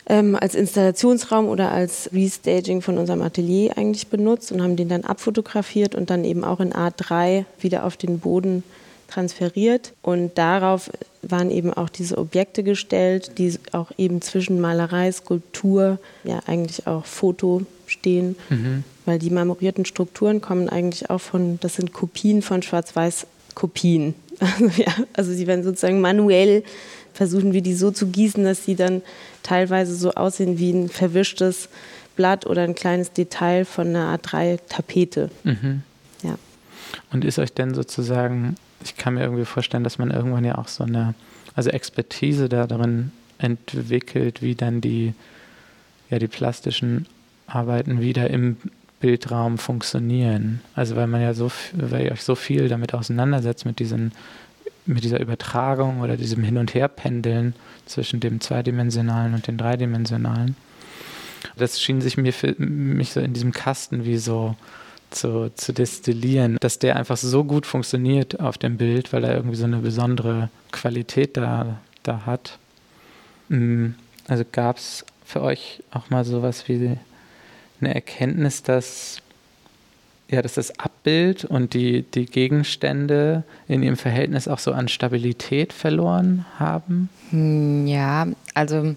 ähm, 0.06 0.36
als 0.36 0.54
Installationsraum 0.54 1.48
oder 1.48 1.70
als 1.70 2.10
Restaging 2.12 2.82
von 2.82 2.98
unserem 2.98 3.22
Atelier 3.22 3.78
eigentlich 3.78 4.08
benutzt 4.08 4.50
und 4.50 4.62
haben 4.62 4.76
den 4.76 4.88
dann 4.88 5.04
abfotografiert 5.04 5.94
und 5.94 6.10
dann 6.10 6.24
eben 6.24 6.44
auch 6.44 6.60
in 6.60 6.72
A3 6.72 7.44
wieder 7.60 7.84
auf 7.84 7.96
den 7.96 8.18
Boden 8.18 8.64
transferiert. 9.08 9.92
Und 10.02 10.36
darauf 10.36 10.90
waren 11.22 11.50
eben 11.50 11.72
auch 11.72 11.88
diese 11.88 12.18
Objekte 12.18 12.62
gestellt, 12.62 13.38
die 13.38 13.58
auch 13.72 13.90
eben 13.98 14.22
zwischen 14.22 14.60
Malerei, 14.60 15.10
Skulptur, 15.12 15.98
ja 16.24 16.40
eigentlich 16.46 16.86
auch 16.86 17.04
Foto 17.04 17.62
stehen. 17.86 18.36
Mhm 18.48 18.84
weil 19.10 19.18
die 19.18 19.30
marmorierten 19.30 19.84
Strukturen 19.84 20.40
kommen 20.40 20.68
eigentlich 20.68 21.10
auch 21.10 21.20
von, 21.20 21.58
das 21.60 21.74
sind 21.74 21.92
Kopien 21.92 22.42
von 22.42 22.62
Schwarz-Weiß-Kopien. 22.62 24.14
Also, 24.40 24.70
ja, 24.80 24.94
also 25.12 25.32
sie 25.34 25.46
werden 25.46 25.62
sozusagen 25.62 26.00
manuell 26.00 26.62
versuchen 27.12 27.52
wir 27.52 27.60
die 27.60 27.74
so 27.74 27.90
zu 27.90 28.06
gießen, 28.06 28.42
dass 28.42 28.64
sie 28.64 28.74
dann 28.74 29.02
teilweise 29.42 29.94
so 29.94 30.12
aussehen 30.12 30.58
wie 30.58 30.72
ein 30.72 30.88
verwischtes 30.88 31.68
Blatt 32.16 32.46
oder 32.46 32.62
ein 32.62 32.74
kleines 32.74 33.12
Detail 33.12 33.66
von 33.66 33.88
einer 33.88 34.16
A3-Tapete. 34.16 35.28
Mhm. 35.44 35.82
Ja. 36.22 36.36
Und 37.12 37.26
ist 37.26 37.38
euch 37.38 37.52
denn 37.52 37.74
sozusagen, 37.74 38.54
ich 38.82 38.96
kann 38.96 39.14
mir 39.14 39.22
irgendwie 39.22 39.44
vorstellen, 39.44 39.84
dass 39.84 39.98
man 39.98 40.10
irgendwann 40.10 40.44
ja 40.44 40.56
auch 40.58 40.68
so 40.68 40.84
eine, 40.84 41.14
also 41.54 41.70
Expertise 41.70 42.48
da 42.48 42.66
darin 42.66 43.12
entwickelt, 43.38 44.42
wie 44.42 44.54
dann 44.54 44.80
die, 44.80 45.14
ja, 46.10 46.18
die 46.18 46.28
plastischen 46.28 47.06
Arbeiten 47.46 48.00
wieder 48.00 48.30
im 48.30 48.56
Bildraum 49.00 49.58
funktionieren. 49.58 50.60
Also 50.74 50.96
weil 50.96 51.06
man 51.06 51.22
ja 51.22 51.34
so, 51.34 51.50
weil 51.72 52.06
ihr 52.06 52.12
euch 52.12 52.22
so 52.22 52.34
viel 52.34 52.68
damit 52.68 52.94
auseinandersetzt 52.94 53.64
mit 53.64 53.78
diesen, 53.78 54.12
mit 54.86 55.04
dieser 55.04 55.20
Übertragung 55.20 56.00
oder 56.00 56.16
diesem 56.16 56.42
Hin- 56.42 56.58
und 56.58 56.74
Herpendeln 56.74 57.54
zwischen 57.86 58.20
dem 58.20 58.40
zweidimensionalen 58.40 59.34
und 59.34 59.46
dem 59.46 59.56
dreidimensionalen. 59.56 60.56
Das 61.56 61.80
schien 61.80 62.00
sich 62.00 62.16
mir 62.18 62.32
für 62.32 62.54
mich 62.58 63.12
so 63.12 63.20
in 63.20 63.32
diesem 63.32 63.52
Kasten 63.52 64.04
wie 64.04 64.18
so 64.18 64.54
zu, 65.10 65.50
zu 65.54 65.72
destillieren, 65.72 66.56
dass 66.60 66.78
der 66.78 66.96
einfach 66.96 67.16
so 67.16 67.44
gut 67.44 67.66
funktioniert 67.66 68.40
auf 68.40 68.58
dem 68.58 68.76
Bild, 68.76 69.12
weil 69.12 69.24
er 69.24 69.34
irgendwie 69.34 69.56
so 69.56 69.64
eine 69.64 69.78
besondere 69.78 70.50
Qualität 70.72 71.36
da, 71.36 71.78
da 72.02 72.26
hat. 72.26 72.58
Mm, 73.48 73.90
also 74.28 74.44
gab 74.50 74.78
es 74.78 75.04
für 75.24 75.42
euch 75.42 75.82
auch 75.90 76.10
mal 76.10 76.24
sowas 76.24 76.68
wie 76.68 76.96
eine 77.80 77.94
Erkenntnis, 77.94 78.62
dass, 78.62 79.18
ja, 80.28 80.42
dass 80.42 80.54
das 80.54 80.78
Abbild 80.78 81.44
und 81.44 81.74
die, 81.74 82.02
die 82.02 82.26
Gegenstände 82.26 83.44
in 83.68 83.82
ihrem 83.82 83.96
Verhältnis 83.96 84.48
auch 84.48 84.58
so 84.58 84.72
an 84.72 84.88
Stabilität 84.88 85.72
verloren 85.72 86.46
haben? 86.58 87.08
Hm, 87.30 87.86
ja, 87.86 88.26
also 88.54 88.94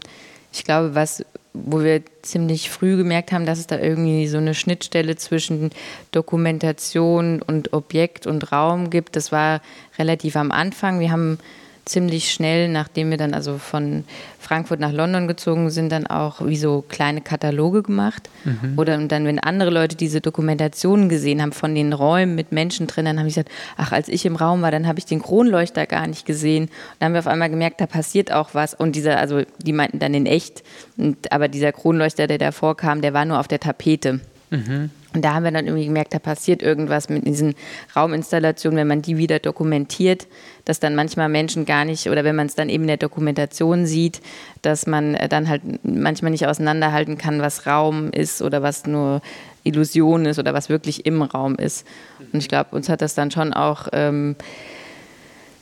ich 0.52 0.64
glaube, 0.64 0.96
was 0.96 1.26
wo 1.54 1.84
wir 1.84 2.02
ziemlich 2.24 2.70
früh 2.70 2.98
gemerkt 2.98 3.32
haben, 3.32 3.46
dass 3.46 3.60
es 3.60 3.68
da 3.68 3.78
irgendwie 3.78 4.28
so 4.28 4.38
eine 4.38 4.56
Schnittstelle 4.56 5.16
zwischen 5.16 5.70
Dokumentation 6.12 7.42
und 7.42 7.74
Objekt 7.74 8.26
und 8.26 8.52
Raum 8.52 8.90
gibt. 8.90 9.16
Das 9.16 9.32
war 9.32 9.62
relativ 10.00 10.36
am 10.36 10.52
Anfang. 10.52 11.00
Wir 11.00 11.12
haben 11.12 11.38
ziemlich 11.86 12.32
schnell, 12.32 12.70
nachdem 12.70 13.10
wir 13.10 13.18
dann 13.18 13.34
also 13.34 13.58
von 13.58 14.06
Frankfurt 14.40 14.80
nach 14.80 14.92
London 14.92 15.28
gezogen 15.28 15.70
sind, 15.70 15.92
dann 15.92 16.08
auch 16.08 16.46
wie 16.46 16.56
so 16.56 16.84
kleine 16.88 17.22
Kataloge 17.22 17.84
gemacht. 17.84 18.30
Mhm. 18.46 18.74
Oder 18.78 18.96
und 18.96 19.12
dann, 19.12 19.26
wenn 19.26 19.40
andere 19.40 19.70
Leute 19.70 19.96
diese 19.96 20.22
Dokumentationen 20.22 21.10
gesehen 21.10 21.42
haben 21.42 21.52
von 21.52 21.76
den 21.76 21.94
Räumen 21.94 22.36
mit 22.36 22.52
Menschen 22.52 22.88
drin, 22.88 23.06
dann 23.06 23.20
haben 23.20 23.26
sie 23.26 23.36
gesagt, 23.36 23.52
ach, 23.78 23.92
als 23.92 24.08
ich 24.08 24.26
im 24.26 24.36
Raum 24.36 24.62
war, 24.62 24.72
dann 24.72 24.88
habe 24.88 25.00
ich 25.00 25.06
den 25.06 25.22
Kronleuchter 25.22 25.86
gar 25.86 26.08
nicht 26.08 26.26
gesehen. 26.26 26.64
Und 26.64 26.72
dann 27.00 27.08
haben 27.08 27.14
wir 27.14 27.20
auf 27.20 27.28
einmal 27.28 27.50
gemerkt, 27.50 27.82
da 27.82 27.86
passiert 27.86 28.32
auch 28.32 28.54
was. 28.54 28.74
Und 28.74 28.96
dieser, 28.96 29.18
also 29.18 29.42
die 29.60 29.74
meinten 29.74 30.00
dann 30.00 30.14
in 30.14 30.26
echt, 30.26 30.64
und, 30.98 31.32
aber 31.32 31.48
dieser 31.48 31.72
Kronleuchter, 31.72 32.28
der 32.28 32.38
davor 32.38 32.78
kam, 32.78 33.02
der 33.02 33.14
war 33.14 33.26
nur 33.26 33.40
auf 33.40 33.48
der 33.48 33.60
Tapete. 33.60 34.20
Mhm. 34.50 34.90
Und 35.14 35.24
da 35.24 35.36
haben 35.36 35.44
wir 35.44 35.52
dann 35.52 35.68
irgendwie 35.68 35.86
gemerkt, 35.86 36.14
da 36.14 36.20
passiert 36.20 36.64
irgendwas 36.64 37.08
mit 37.08 37.28
diesen 37.28 37.54
Rauminstallationen, 37.96 38.78
wenn 38.78 38.88
man 38.88 39.02
die 39.02 39.18
wieder 39.18 39.40
dokumentiert, 39.40 40.28
dass 40.66 40.80
dann 40.80 40.96
manchmal 40.96 41.30
Menschen 41.30 41.66
gar 41.66 41.86
nicht, 41.86 42.10
oder 42.10 42.24
wenn 42.24 42.36
man 42.36 42.48
es 42.48 42.56
dann 42.56 42.70
eben 42.70 42.84
in 42.84 42.88
der 42.88 42.98
Dokumentation 42.98 43.86
sieht, 43.86 44.22
dass 44.62 44.88
man 44.88 45.16
äh, 45.16 45.30
dann 45.30 45.50
halt 45.50 45.62
manchmal 45.84 46.32
nicht 46.32 46.48
auseinanderhalten 46.48 47.18
kann, 47.18 47.42
was 47.42 47.68
Raum 47.68 48.10
ist 48.12 48.42
oder 48.42 48.64
was 48.64 48.88
nur 48.88 49.22
Illusion 49.64 50.26
ist 50.26 50.40
oder 50.40 50.54
was 50.54 50.70
wirklich 50.70 51.06
im 51.06 51.22
Raum 51.22 51.56
ist. 51.56 51.86
Und 52.32 52.40
ich 52.40 52.50
glaube, 52.50 52.76
uns 52.76 52.90
hat 52.90 53.02
das 53.02 53.16
dann 53.16 53.32
schon 53.32 53.54
auch 53.54 53.88
ähm, 53.94 54.36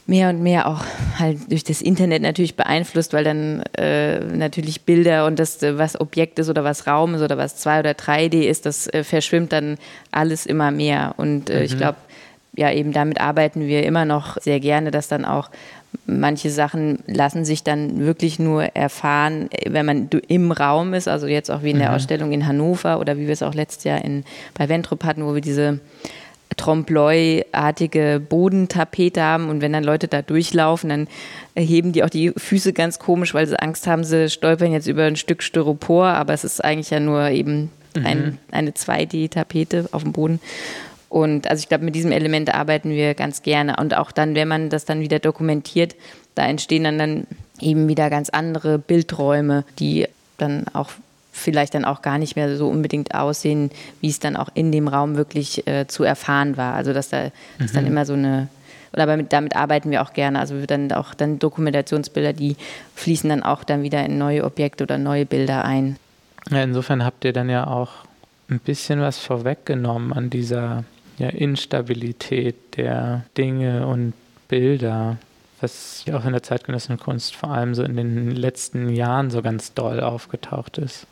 mehr 0.08 0.30
und 0.30 0.42
mehr 0.42 0.68
auch 0.68 0.84
halt 1.18 1.52
durch 1.52 1.64
das 1.64 1.82
Internet 1.82 2.22
natürlich 2.22 2.56
beeinflusst, 2.56 3.14
weil 3.14 3.24
dann 3.24 3.64
äh, 3.78 4.20
natürlich 4.20 4.82
Bilder 4.82 5.26
und 5.26 5.40
das, 5.40 5.62
äh, 5.64 5.78
was 5.78 6.00
Objekt 6.00 6.40
ist 6.40 6.50
oder 6.50 6.64
was 6.64 6.88
Raum 6.88 7.16
ist 7.16 7.22
oder 7.22 7.38
was 7.38 7.58
2 7.58 7.80
oder 7.80 7.92
3D 7.92 8.42
ist, 8.42 8.66
das 8.66 8.88
äh, 8.88 9.04
verschwimmt 9.04 9.54
dann 9.54 9.78
alles 10.12 10.46
immer 10.46 10.72
mehr. 10.72 11.14
Und 11.18 11.50
äh, 11.50 11.60
mhm. 11.60 11.64
ich 11.64 11.78
glaube, 11.78 11.98
ja, 12.54 12.72
eben 12.72 12.92
damit 12.92 13.22
arbeiten 13.22 13.62
wir 13.68 13.84
immer 13.84 14.06
noch 14.06 14.38
sehr 14.42 14.60
gerne, 14.60 14.92
dass 14.92 15.08
dann 15.08 15.24
auch 15.24 15.50
manche 16.06 16.50
Sachen 16.50 17.00
lassen 17.06 17.46
sich 17.46 17.64
dann 17.64 18.00
wirklich 18.00 18.40
nur 18.40 18.64
erfahren, 18.76 19.50
wenn 19.66 19.86
man 19.86 20.10
im 20.28 20.52
Raum 20.52 20.94
ist, 20.94 21.08
also 21.08 21.28
jetzt 21.28 21.52
auch 21.52 21.64
wie 21.64 21.72
in 21.72 21.80
der 21.80 21.90
mhm. 21.90 21.96
Ausstellung 21.96 22.32
in 22.32 22.48
Hannover 22.48 23.00
oder 23.00 23.18
wie 23.18 23.28
wir 23.28 23.34
es 23.34 23.44
auch 23.44 23.54
letztes 23.54 23.84
Jahr 23.84 24.04
in, 24.04 24.24
bei 24.54 24.70
Ventrup 24.70 25.04
hatten, 25.04 25.26
wo 25.26 25.34
wir 25.34 25.42
diese 25.42 25.80
Trompe-l'oeil-artige 26.58 28.20
Bodentapete 28.20 29.22
haben 29.22 29.50
und 29.50 29.62
wenn 29.62 29.74
dann 29.74 29.84
Leute 29.84 30.08
da 30.08 30.22
durchlaufen, 30.22 30.90
dann 30.90 31.08
heben 31.56 31.92
die 31.92 32.04
auch 32.04 32.10
die 32.10 32.32
Füße 32.36 32.74
ganz 32.74 33.00
komisch, 33.00 33.34
weil 33.34 33.48
sie 33.48 33.60
Angst 33.60 33.88
haben, 33.88 34.04
sie 34.04 34.30
stolpern 34.30 34.72
jetzt 34.72 34.88
über 34.88 35.04
ein 35.04 35.16
Stück 35.16 35.44
Styropor, 35.44 36.08
aber 36.08 36.34
es 36.34 36.44
ist 36.44 36.64
eigentlich 36.64 36.90
ja 36.90 37.00
nur 37.00 37.30
eben 37.30 37.72
mhm. 37.96 38.06
ein, 38.06 38.38
eine 38.52 38.72
2D-Tapete 38.72 39.90
auf 39.92 40.04
dem 40.04 40.12
Boden. 40.14 40.40
Und 41.10 41.50
also 41.50 41.62
ich 41.62 41.68
glaube, 41.68 41.84
mit 41.84 41.94
diesem 41.94 42.14
Element 42.14 42.54
arbeiten 42.54 42.92
wir 42.92 43.16
ganz 43.16 43.42
gerne. 43.42 43.76
Und 43.78 43.98
auch 43.98 44.14
dann, 44.14 44.34
wenn 44.34 44.48
man 44.48 44.70
das 44.70 44.86
dann 44.86 45.02
wieder 45.02 45.20
dokumentiert, 45.20 45.96
da 46.36 46.46
entstehen 46.46 46.86
dann, 46.86 46.98
dann 46.98 47.28
eben 47.60 47.90
wieder 47.90 48.10
ganz 48.10 48.30
andere 48.30 48.80
Bildräume, 48.80 49.66
die 49.78 50.08
dann 50.38 50.66
auch 50.74 50.92
vielleicht 51.32 51.74
dann 51.74 51.86
auch 51.86 52.02
gar 52.02 52.18
nicht 52.18 52.36
mehr 52.36 52.56
so 52.58 52.68
unbedingt 52.68 53.16
aussehen, 53.16 53.72
wie 54.02 54.10
es 54.10 54.20
dann 54.20 54.36
auch 54.36 54.50
in 54.54 54.72
dem 54.72 54.88
Raum 54.88 55.16
wirklich 55.16 55.66
äh, 55.68 55.88
zu 55.88 56.04
erfahren 56.04 56.58
war. 56.58 56.74
Also 56.74 56.94
dass 56.94 57.10
da 57.10 57.32
dass 57.60 57.72
dann 57.72 57.86
mhm. 57.86 57.92
immer 57.92 58.06
so 58.06 58.14
eine 58.14 58.50
oder 58.94 59.06
damit, 59.06 59.32
damit 59.32 59.56
arbeiten 59.56 59.90
wir 59.92 60.02
auch 60.02 60.14
gerne. 60.14 60.40
Also 60.40 60.66
dann 60.66 60.92
auch 60.92 61.14
dann 61.14 61.40
Dokumentationsbilder, 61.40 62.34
die 62.34 62.58
fließen 62.96 63.30
dann 63.30 63.44
auch 63.44 63.64
dann 63.64 63.84
wieder 63.84 64.04
in 64.06 64.18
neue 64.18 64.44
Objekte 64.44 64.84
oder 64.84 64.98
neue 64.98 65.26
Bilder 65.26 65.64
ein. 65.66 65.98
Ja, 66.50 66.64
insofern 66.64 67.06
habt 67.06 67.24
ihr 67.24 67.34
dann 67.34 67.50
ja 67.50 67.68
auch 67.68 67.90
ein 68.50 68.60
bisschen 68.60 69.00
was 69.00 69.20
vorweggenommen 69.20 70.12
an 70.12 70.30
dieser 70.30 70.84
ja, 71.18 71.30
Instabilität 71.30 72.78
der 72.78 73.24
Dinge 73.38 73.88
und 73.88 74.14
Bilder, 74.48 75.18
was 75.62 76.04
ja 76.06 76.18
auch 76.18 76.26
in 76.26 76.34
der 76.34 76.44
zeitgenössischen 76.44 77.00
Kunst 77.00 77.36
vor 77.36 77.52
allem 77.52 77.76
so 77.76 77.84
in 77.84 77.96
den 77.96 78.32
letzten 78.32 78.90
Jahren 78.90 79.32
so 79.32 79.42
ganz 79.42 79.74
doll 79.74 80.02
aufgetaucht 80.02 80.78
ist. 80.78 81.08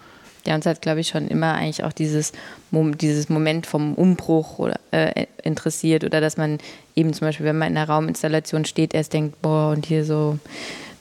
Ja, 0.45 0.55
uns 0.55 0.65
hat, 0.65 0.81
glaube 0.81 1.01
ich, 1.01 1.09
schon 1.09 1.27
immer 1.27 1.53
eigentlich 1.53 1.83
auch 1.83 1.93
dieses, 1.93 2.31
dieses 2.71 3.29
Moment 3.29 3.65
vom 3.67 3.93
Umbruch 3.93 4.59
oder, 4.59 4.79
äh, 4.91 5.25
interessiert 5.43 6.03
oder 6.03 6.21
dass 6.21 6.37
man 6.37 6.59
eben 6.95 7.13
zum 7.13 7.27
Beispiel, 7.27 7.45
wenn 7.45 7.57
man 7.57 7.71
in 7.71 7.77
einer 7.77 7.89
Rauminstallation 7.89 8.65
steht, 8.65 8.93
erst 8.93 9.13
denkt, 9.13 9.41
boah, 9.41 9.71
und 9.71 9.85
hier 9.85 10.05
so 10.05 10.39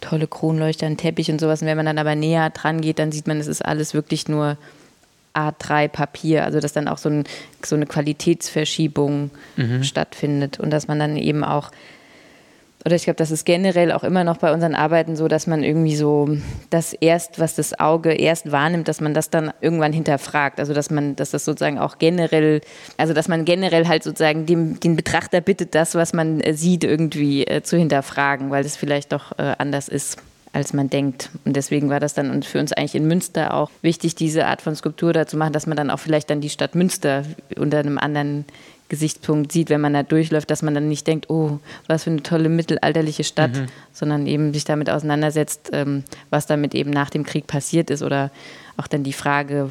tolle 0.00 0.26
Kronleuchter, 0.26 0.86
ein 0.86 0.96
Teppich 0.96 1.30
und 1.30 1.40
sowas. 1.40 1.62
Und 1.62 1.68
wenn 1.68 1.76
man 1.76 1.86
dann 1.86 1.98
aber 1.98 2.14
näher 2.14 2.50
dran 2.50 2.80
geht, 2.80 2.98
dann 2.98 3.12
sieht 3.12 3.26
man, 3.26 3.38
es 3.38 3.46
ist 3.46 3.64
alles 3.64 3.94
wirklich 3.94 4.28
nur 4.28 4.56
A3-Papier, 5.34 6.44
also 6.44 6.60
dass 6.60 6.72
dann 6.72 6.88
auch 6.88 6.98
so, 6.98 7.08
ein, 7.08 7.24
so 7.64 7.76
eine 7.76 7.86
Qualitätsverschiebung 7.86 9.30
mhm. 9.56 9.84
stattfindet 9.84 10.58
und 10.58 10.70
dass 10.70 10.88
man 10.88 10.98
dann 10.98 11.16
eben 11.16 11.44
auch 11.44 11.70
oder 12.84 12.94
ich 12.94 13.04
glaube, 13.04 13.16
das 13.16 13.30
ist 13.30 13.44
generell 13.44 13.90
auch 13.92 14.04
immer 14.04 14.22
noch 14.24 14.36
bei 14.36 14.52
unseren 14.52 14.74
Arbeiten 14.74 15.16
so, 15.16 15.26
dass 15.26 15.46
man 15.46 15.64
irgendwie 15.64 15.96
so 15.96 16.28
das 16.70 16.92
erst, 16.92 17.40
was 17.40 17.56
das 17.56 17.78
Auge 17.78 18.12
erst 18.12 18.52
wahrnimmt, 18.52 18.86
dass 18.86 19.00
man 19.00 19.14
das 19.14 19.30
dann 19.30 19.52
irgendwann 19.60 19.92
hinterfragt. 19.92 20.60
Also 20.60 20.74
dass 20.74 20.90
man, 20.90 21.16
dass 21.16 21.32
das 21.32 21.44
sozusagen 21.44 21.78
auch 21.78 21.98
generell, 21.98 22.60
also 22.96 23.14
dass 23.14 23.26
man 23.28 23.44
generell 23.44 23.88
halt 23.88 24.04
sozusagen 24.04 24.46
dem, 24.46 24.78
den 24.78 24.94
Betrachter 24.94 25.40
bittet, 25.40 25.74
das, 25.74 25.96
was 25.96 26.12
man 26.12 26.40
äh, 26.40 26.54
sieht, 26.54 26.84
irgendwie 26.84 27.46
äh, 27.46 27.62
zu 27.62 27.76
hinterfragen, 27.76 28.50
weil 28.50 28.62
das 28.62 28.76
vielleicht 28.76 29.12
doch 29.12 29.36
äh, 29.38 29.54
anders 29.58 29.88
ist 29.88 30.18
als 30.54 30.72
man 30.72 30.88
denkt. 30.88 31.30
Und 31.44 31.56
deswegen 31.56 31.90
war 31.90 32.00
das 32.00 32.14
dann 32.14 32.42
für 32.42 32.58
uns 32.58 32.72
eigentlich 32.72 32.94
in 32.94 33.06
Münster 33.06 33.52
auch 33.54 33.70
wichtig, 33.82 34.14
diese 34.14 34.46
Art 34.46 34.62
von 34.62 34.74
Skulptur 34.74 35.12
da 35.12 35.26
zu 35.26 35.36
machen, 35.36 35.52
dass 35.52 35.66
man 35.66 35.76
dann 35.76 35.90
auch 35.90 35.98
vielleicht 35.98 36.30
dann 36.30 36.40
die 36.40 36.48
Stadt 36.48 36.74
Münster 36.74 37.24
unter 37.56 37.78
einem 37.78 37.98
anderen 37.98 38.46
Gesichtspunkt 38.88 39.52
sieht, 39.52 39.70
wenn 39.70 39.80
man 39.80 39.92
da 39.92 40.02
durchläuft, 40.02 40.50
dass 40.50 40.62
man 40.62 40.74
dann 40.74 40.88
nicht 40.88 41.06
denkt, 41.06 41.28
oh, 41.28 41.58
was 41.86 42.04
für 42.04 42.10
eine 42.10 42.22
tolle 42.22 42.48
mittelalterliche 42.48 43.24
Stadt, 43.24 43.52
mhm. 43.52 43.66
sondern 43.92 44.26
eben 44.26 44.52
sich 44.54 44.64
damit 44.64 44.88
auseinandersetzt, 44.88 45.70
ähm, 45.72 46.04
was 46.30 46.46
damit 46.46 46.74
eben 46.74 46.90
nach 46.90 47.10
dem 47.10 47.24
Krieg 47.24 47.46
passiert 47.46 47.90
ist 47.90 48.02
oder 48.02 48.30
auch 48.78 48.86
dann 48.86 49.02
die 49.02 49.12
Frage, 49.12 49.70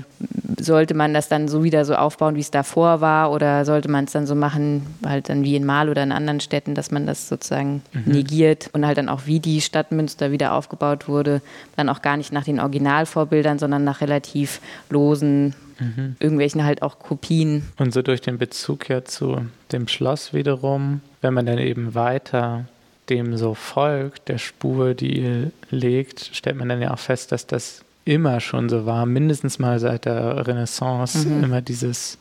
sollte 0.60 0.94
man 0.94 1.14
das 1.14 1.30
dann 1.30 1.48
so 1.48 1.64
wieder 1.64 1.86
so 1.86 1.96
aufbauen, 1.96 2.36
wie 2.36 2.42
es 2.42 2.52
davor 2.52 3.00
war 3.00 3.32
oder 3.32 3.64
sollte 3.64 3.90
man 3.90 4.04
es 4.04 4.12
dann 4.12 4.28
so 4.28 4.36
machen, 4.36 4.86
halt 5.06 5.30
dann 5.30 5.44
wie 5.44 5.56
in 5.56 5.66
Mal 5.66 5.90
oder 5.90 6.04
in 6.04 6.12
anderen 6.12 6.42
Städten, 6.42 6.76
dass 6.76 6.92
man 6.92 7.08
das 7.08 7.30
sozusagen 7.30 7.82
mhm. 7.94 8.12
negiert 8.12 8.70
und 8.74 8.86
halt 8.86 8.98
dann 8.98 9.08
auch 9.08 9.22
wie 9.26 9.40
die 9.40 9.62
Stadt 9.62 9.94
Münster 9.94 10.32
wieder 10.32 10.54
aufgebaut 10.54 11.08
wurde, 11.08 11.42
dann 11.78 11.88
auch 11.88 12.02
gar 12.02 12.18
nicht 12.18 12.34
nach 12.34 12.44
den 12.44 12.60
Originalvorbildern, 12.60 13.60
sondern 13.60 13.86
nach 13.86 14.02
relativ 14.02 14.60
losen 14.90 15.56
mhm. 15.80 16.16
irgendwelchen 16.20 16.64
halt 16.64 16.82
auch 16.82 17.00
Kopien. 17.00 17.64
Und 17.78 17.94
so 17.94 18.02
durch 18.02 18.22
den 18.22 18.38
Bezug 18.38 18.90
ja 18.90 19.06
zu 19.06 19.46
dem 19.72 19.88
Schloss 19.88 20.34
wiederum, 20.34 21.02
wenn 21.22 21.34
man 21.34 21.46
dann 21.46 21.60
eben 21.60 21.96
weiter 21.96 22.66
dem 23.10 23.38
so 23.38 23.54
folgt, 23.54 24.28
der 24.28 24.38
Spur, 24.38 24.94
die 24.94 25.20
ihr 25.20 25.52
legt, 25.70 26.32
stellt 26.34 26.58
man 26.58 26.70
dann 26.70 26.82
ja 26.82 26.94
auch 26.94 27.00
fest, 27.00 27.32
dass 27.32 27.48
das 27.48 27.84
immer 28.06 28.40
schon 28.40 28.70
so 28.70 28.86
war, 28.86 29.06
mindestens 29.06 29.60
mal 29.60 29.80
seit 29.80 30.06
der 30.06 30.48
Renaissance, 30.48 31.28
mhm. 31.28 31.44
immer 31.44 31.62
dieses 31.62 32.18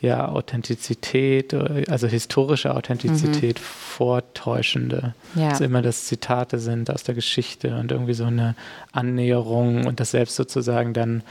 ja, 0.00 0.28
Authentizität, 0.28 1.54
also 1.88 2.08
historische 2.08 2.74
Authentizität, 2.74 3.60
mhm. 3.60 3.62
vortäuschende. 3.62 5.14
Ja. 5.36 5.50
Dass 5.50 5.60
immer 5.60 5.80
das 5.80 6.06
Zitate 6.06 6.58
sind 6.58 6.90
aus 6.90 7.04
der 7.04 7.14
Geschichte 7.14 7.76
und 7.78 7.92
irgendwie 7.92 8.14
so 8.14 8.24
eine 8.24 8.56
Annäherung 8.90 9.86
und 9.86 10.00
das 10.00 10.10
selbst 10.10 10.34
sozusagen 10.34 10.92
dann 10.92 11.22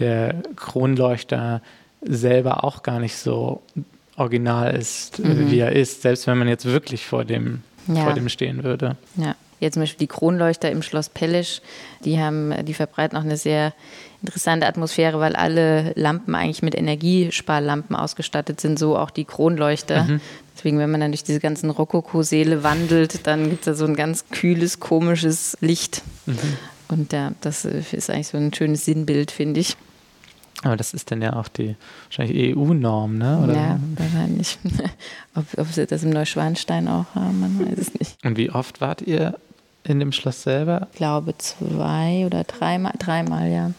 der 0.00 0.42
Kronleuchter 0.56 1.62
selber 2.02 2.64
auch 2.64 2.82
gar 2.82 2.98
nicht 2.98 3.16
so 3.16 3.62
original 4.16 4.74
ist, 4.74 5.18
mhm. 5.18 5.50
wie 5.50 5.60
er 5.60 5.72
ist, 5.72 6.02
selbst 6.02 6.26
wenn 6.26 6.38
man 6.38 6.48
jetzt 6.48 6.66
wirklich 6.66 7.06
vor 7.06 7.24
dem, 7.24 7.62
ja. 7.86 8.04
vor 8.04 8.14
dem 8.14 8.28
stehen 8.28 8.64
würde. 8.64 8.96
Ja. 9.16 9.34
Jetzt 9.60 9.74
zum 9.74 9.82
Beispiel 9.82 10.06
die 10.06 10.12
Kronleuchter 10.12 10.70
im 10.70 10.80
Schloss 10.80 11.10
Pellisch, 11.10 11.60
die 12.04 12.18
haben, 12.18 12.64
die 12.64 12.72
verbreiten 12.72 13.18
auch 13.18 13.24
eine 13.24 13.36
sehr 13.36 13.74
interessante 14.22 14.66
Atmosphäre, 14.66 15.20
weil 15.20 15.36
alle 15.36 15.92
Lampen 15.96 16.34
eigentlich 16.34 16.62
mit 16.62 16.74
Energiesparlampen 16.74 17.94
ausgestattet 17.94 18.58
sind, 18.60 18.78
so 18.78 18.96
auch 18.96 19.10
die 19.10 19.26
Kronleuchter. 19.26 20.04
Mhm. 20.04 20.20
Deswegen, 20.56 20.78
wenn 20.78 20.90
man 20.90 21.00
dann 21.00 21.12
durch 21.12 21.24
diese 21.24 21.40
ganzen 21.40 21.68
Rokoko-Säle 21.68 22.62
wandelt, 22.62 23.26
dann 23.26 23.50
gibt 23.50 23.60
es 23.60 23.64
da 23.66 23.74
so 23.74 23.84
ein 23.84 23.96
ganz 23.96 24.24
kühles, 24.30 24.80
komisches 24.80 25.56
Licht. 25.60 26.02
Mhm. 26.24 26.38
Und 26.88 27.12
ja, 27.12 27.32
das 27.42 27.66
ist 27.66 28.10
eigentlich 28.10 28.28
so 28.28 28.38
ein 28.38 28.52
schönes 28.52 28.86
Sinnbild, 28.86 29.30
finde 29.30 29.60
ich. 29.60 29.76
Aber 30.62 30.76
das 30.76 30.92
ist 30.92 31.10
dann 31.10 31.22
ja 31.22 31.34
auch 31.34 31.48
die 31.48 31.76
wahrscheinlich 32.08 32.56
EU-Norm, 32.56 33.16
ne? 33.16 33.40
Oder? 33.42 33.54
Ja, 33.54 33.80
wahrscheinlich. 33.96 34.58
ob, 35.34 35.44
ob 35.56 35.66
sie 35.68 35.86
das 35.86 36.02
im 36.02 36.10
Neuschwanstein 36.10 36.86
auch 36.88 37.06
haben, 37.14 37.40
man 37.40 37.66
weiß 37.66 37.78
es 37.78 37.94
nicht. 37.94 38.22
Und 38.24 38.36
wie 38.36 38.50
oft 38.50 38.80
wart 38.80 39.00
ihr 39.02 39.38
in 39.84 40.00
dem 40.00 40.12
Schloss 40.12 40.42
selber? 40.42 40.88
Ich 40.92 40.98
glaube 40.98 41.36
zwei 41.38 42.24
oder 42.26 42.44
dreimal, 42.44 42.92
dreimal, 42.98 43.50
ja. 43.50 43.70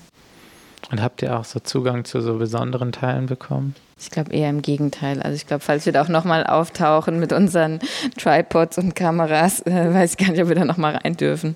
Und 0.92 1.02
habt 1.02 1.22
ihr 1.22 1.38
auch 1.38 1.46
so 1.46 1.60
Zugang 1.60 2.04
zu 2.04 2.22
so 2.22 2.38
besonderen 2.38 2.92
Teilen 2.92 3.28
bekommen? 3.28 3.76
Ich 4.00 4.10
glaube 4.10 4.34
eher 4.34 4.50
im 4.50 4.64
Gegenteil. 4.64 5.22
Also 5.22 5.36
ich 5.36 5.46
glaube, 5.46 5.62
falls 5.62 5.86
wir 5.86 5.94
da 5.94 6.02
auch 6.02 6.08
nochmal 6.08 6.46
auftauchen 6.46 7.20
mit 7.20 7.32
unseren 7.32 7.80
Tripods 8.18 8.80
und 8.80 8.96
Kameras, 8.96 9.62
äh, 9.68 9.94
weiß 9.94 10.14
ich 10.14 10.18
gar 10.18 10.32
nicht, 10.32 10.42
ob 10.42 10.50
wir 10.50 10.56
da 10.56 10.66
nochmal 10.66 10.96
rein 10.96 11.16
dürfen. 11.16 11.56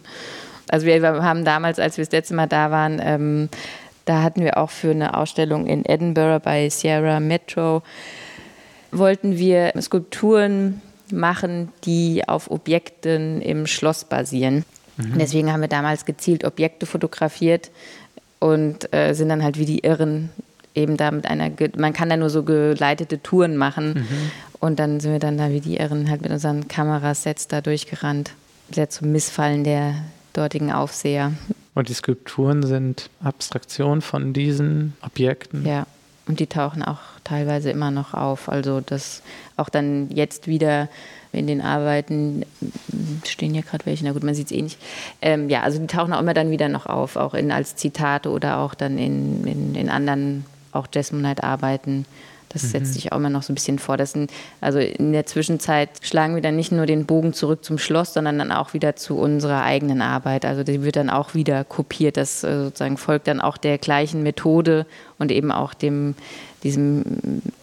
Also 0.69 0.85
wir 0.85 1.01
haben 1.03 1.43
damals, 1.43 1.79
als 1.79 1.97
wir 1.97 2.05
das 2.05 2.11
letzte 2.11 2.35
Mal 2.35 2.47
da 2.47 2.71
waren, 2.71 2.99
ähm, 3.03 3.49
da 4.05 4.21
hatten 4.21 4.41
wir 4.41 4.57
auch 4.57 4.69
für 4.69 4.91
eine 4.91 5.17
Ausstellung 5.17 5.65
in 5.65 5.83
Edinburgh 5.83 6.39
bei 6.39 6.69
Sierra 6.69 7.19
Metro, 7.19 7.81
wollten 8.91 9.37
wir 9.37 9.73
Skulpturen 9.81 10.81
machen, 11.11 11.69
die 11.83 12.27
auf 12.27 12.49
Objekten 12.49 13.41
im 13.41 13.67
Schloss 13.67 14.05
basieren. 14.05 14.63
Mhm. 14.97 15.17
Deswegen 15.19 15.51
haben 15.51 15.61
wir 15.61 15.67
damals 15.67 16.05
gezielt 16.05 16.45
Objekte 16.45 16.85
fotografiert 16.85 17.71
und 18.39 18.93
äh, 18.93 19.13
sind 19.13 19.29
dann 19.29 19.43
halt 19.43 19.57
wie 19.57 19.65
die 19.65 19.79
Irren 19.79 20.29
eben 20.73 20.97
da 20.97 21.11
mit 21.11 21.25
einer, 21.25 21.51
man 21.77 21.93
kann 21.93 22.09
da 22.09 22.17
nur 22.17 22.29
so 22.29 22.43
geleitete 22.43 23.21
Touren 23.21 23.55
machen 23.55 23.93
mhm. 23.93 24.31
und 24.59 24.79
dann 24.79 24.99
sind 24.99 25.11
wir 25.11 25.19
dann 25.19 25.37
da 25.37 25.49
wie 25.49 25.61
die 25.61 25.77
Irren 25.77 26.09
halt 26.09 26.21
mit 26.21 26.31
unseren 26.31 26.67
Kamerasets 26.67 27.47
da 27.47 27.61
durchgerannt. 27.61 28.31
Sehr 28.71 28.89
zum 28.89 29.11
Missfallen 29.11 29.63
der 29.63 29.95
dortigen 30.37 30.71
Aufseher. 30.71 31.33
Und 31.73 31.89
die 31.89 31.93
Skulpturen 31.93 32.63
sind 32.63 33.09
Abstraktion 33.23 34.01
von 34.01 34.33
diesen 34.33 34.93
Objekten. 35.01 35.65
Ja, 35.65 35.87
und 36.27 36.39
die 36.39 36.47
tauchen 36.47 36.83
auch 36.83 36.99
teilweise 37.23 37.69
immer 37.69 37.91
noch 37.91 38.13
auf. 38.13 38.49
Also 38.49 38.81
das 38.81 39.21
auch 39.57 39.69
dann 39.69 40.09
jetzt 40.09 40.47
wieder 40.47 40.89
in 41.31 41.47
den 41.47 41.61
Arbeiten 41.61 42.45
stehen 43.25 43.53
hier 43.53 43.63
gerade 43.63 43.85
welche, 43.85 44.05
na 44.05 44.13
gut, 44.13 44.23
man 44.23 44.33
sieht 44.33 44.47
es 44.47 44.51
eh 44.51 44.61
nicht. 44.61 44.79
Ähm, 45.21 45.49
ja, 45.49 45.61
also 45.61 45.79
die 45.79 45.87
tauchen 45.87 46.13
auch 46.13 46.19
immer 46.19 46.33
dann 46.33 46.49
wieder 46.49 46.69
noch 46.69 46.85
auf, 46.85 47.17
auch 47.17 47.33
in, 47.33 47.51
als 47.51 47.75
Zitate 47.75 48.29
oder 48.29 48.59
auch 48.59 48.73
dann 48.73 48.97
in, 48.97 49.45
in, 49.45 49.75
in 49.75 49.89
anderen, 49.89 50.45
auch 50.71 50.87
Jasmonite-Arbeiten. 50.91 52.05
Das 52.55 52.63
mhm. 52.63 52.67
setzt 52.67 52.93
sich 52.93 53.11
auch 53.11 53.17
immer 53.17 53.29
noch 53.29 53.43
so 53.43 53.51
ein 53.51 53.55
bisschen 53.55 53.79
vor. 53.79 53.97
Das 53.97 54.13
sind, 54.13 54.31
also 54.61 54.79
in 54.79 55.11
der 55.11 55.25
Zwischenzeit 55.25 55.89
schlagen 56.01 56.35
wir 56.35 56.41
dann 56.41 56.55
nicht 56.55 56.71
nur 56.71 56.85
den 56.85 57.05
Bogen 57.05 57.33
zurück 57.33 57.65
zum 57.65 57.77
Schloss, 57.77 58.13
sondern 58.13 58.39
dann 58.39 58.53
auch 58.53 58.73
wieder 58.73 58.95
zu 58.95 59.17
unserer 59.17 59.63
eigenen 59.63 60.01
Arbeit. 60.01 60.45
Also 60.45 60.63
die 60.63 60.81
wird 60.81 60.95
dann 60.95 61.09
auch 61.09 61.33
wieder 61.35 61.65
kopiert. 61.65 62.15
Das 62.15 62.45
äh, 62.45 62.63
sozusagen 62.63 62.95
folgt 62.95 63.27
dann 63.27 63.41
auch 63.41 63.57
der 63.57 63.77
gleichen 63.77 64.23
Methode 64.23 64.85
und 65.19 65.31
eben 65.31 65.51
auch 65.51 65.73
dem, 65.73 66.15
diesem, 66.63 67.03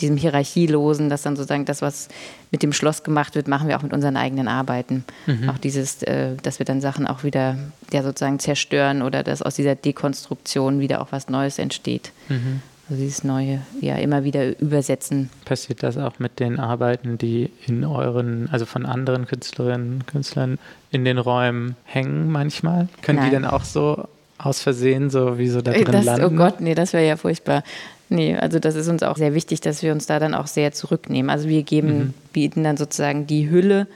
diesem 0.00 0.18
Hierarchielosen, 0.18 1.08
dass 1.08 1.22
dann 1.22 1.36
sozusagen 1.36 1.64
das, 1.64 1.80
was 1.80 2.08
mit 2.50 2.62
dem 2.62 2.74
Schloss 2.74 3.02
gemacht 3.02 3.34
wird, 3.34 3.48
machen 3.48 3.68
wir 3.68 3.78
auch 3.78 3.82
mit 3.82 3.94
unseren 3.94 4.18
eigenen 4.18 4.46
Arbeiten. 4.46 5.04
Mhm. 5.26 5.48
Auch 5.48 5.58
dieses, 5.58 6.02
äh, 6.02 6.36
dass 6.42 6.58
wir 6.58 6.66
dann 6.66 6.82
Sachen 6.82 7.06
auch 7.06 7.24
wieder 7.24 7.56
ja, 7.90 8.02
sozusagen 8.02 8.38
zerstören 8.38 9.00
oder 9.00 9.22
dass 9.22 9.40
aus 9.40 9.54
dieser 9.54 9.74
Dekonstruktion 9.74 10.80
wieder 10.80 11.00
auch 11.00 11.12
was 11.12 11.30
Neues 11.30 11.58
entsteht. 11.58 12.12
Mhm. 12.28 12.60
Also 12.88 13.02
dieses 13.02 13.24
neue, 13.24 13.62
ja, 13.80 13.96
immer 13.96 14.24
wieder 14.24 14.60
übersetzen. 14.60 15.30
Passiert 15.44 15.82
das 15.82 15.96
auch 15.96 16.18
mit 16.18 16.40
den 16.40 16.58
Arbeiten, 16.58 17.16
die 17.16 17.50
in 17.66 17.84
euren, 17.84 18.48
also 18.50 18.66
von 18.66 18.86
anderen 18.86 19.26
Künstlerinnen 19.26 19.94
und 19.94 20.06
Künstlern 20.06 20.58
in 20.90 21.04
den 21.04 21.18
Räumen 21.18 21.76
hängen 21.84 22.30
manchmal? 22.30 22.88
Können 23.02 23.20
Nein. 23.20 23.30
die 23.30 23.34
dann 23.36 23.44
auch 23.44 23.64
so 23.64 24.08
aus 24.38 24.60
Versehen 24.60 25.10
so 25.10 25.38
wie 25.38 25.48
so 25.48 25.62
da 25.62 25.72
drin 25.72 25.84
das, 25.84 26.02
oh 26.02 26.10
landen? 26.10 26.26
Oh 26.26 26.30
Gott, 26.30 26.60
nee, 26.60 26.74
das 26.74 26.92
wäre 26.92 27.06
ja 27.06 27.16
furchtbar. 27.16 27.62
Nee, 28.08 28.36
also 28.36 28.58
das 28.58 28.74
ist 28.74 28.88
uns 28.88 29.02
auch 29.02 29.16
sehr 29.16 29.34
wichtig, 29.34 29.60
dass 29.60 29.82
wir 29.82 29.92
uns 29.92 30.06
da 30.06 30.18
dann 30.18 30.34
auch 30.34 30.46
sehr 30.46 30.72
zurücknehmen. 30.72 31.30
Also 31.30 31.48
wir 31.48 31.62
geben, 31.62 31.98
mhm. 31.98 32.14
bieten 32.32 32.64
dann 32.64 32.76
sozusagen 32.76 33.26
die 33.26 33.48
Hülle 33.48 33.86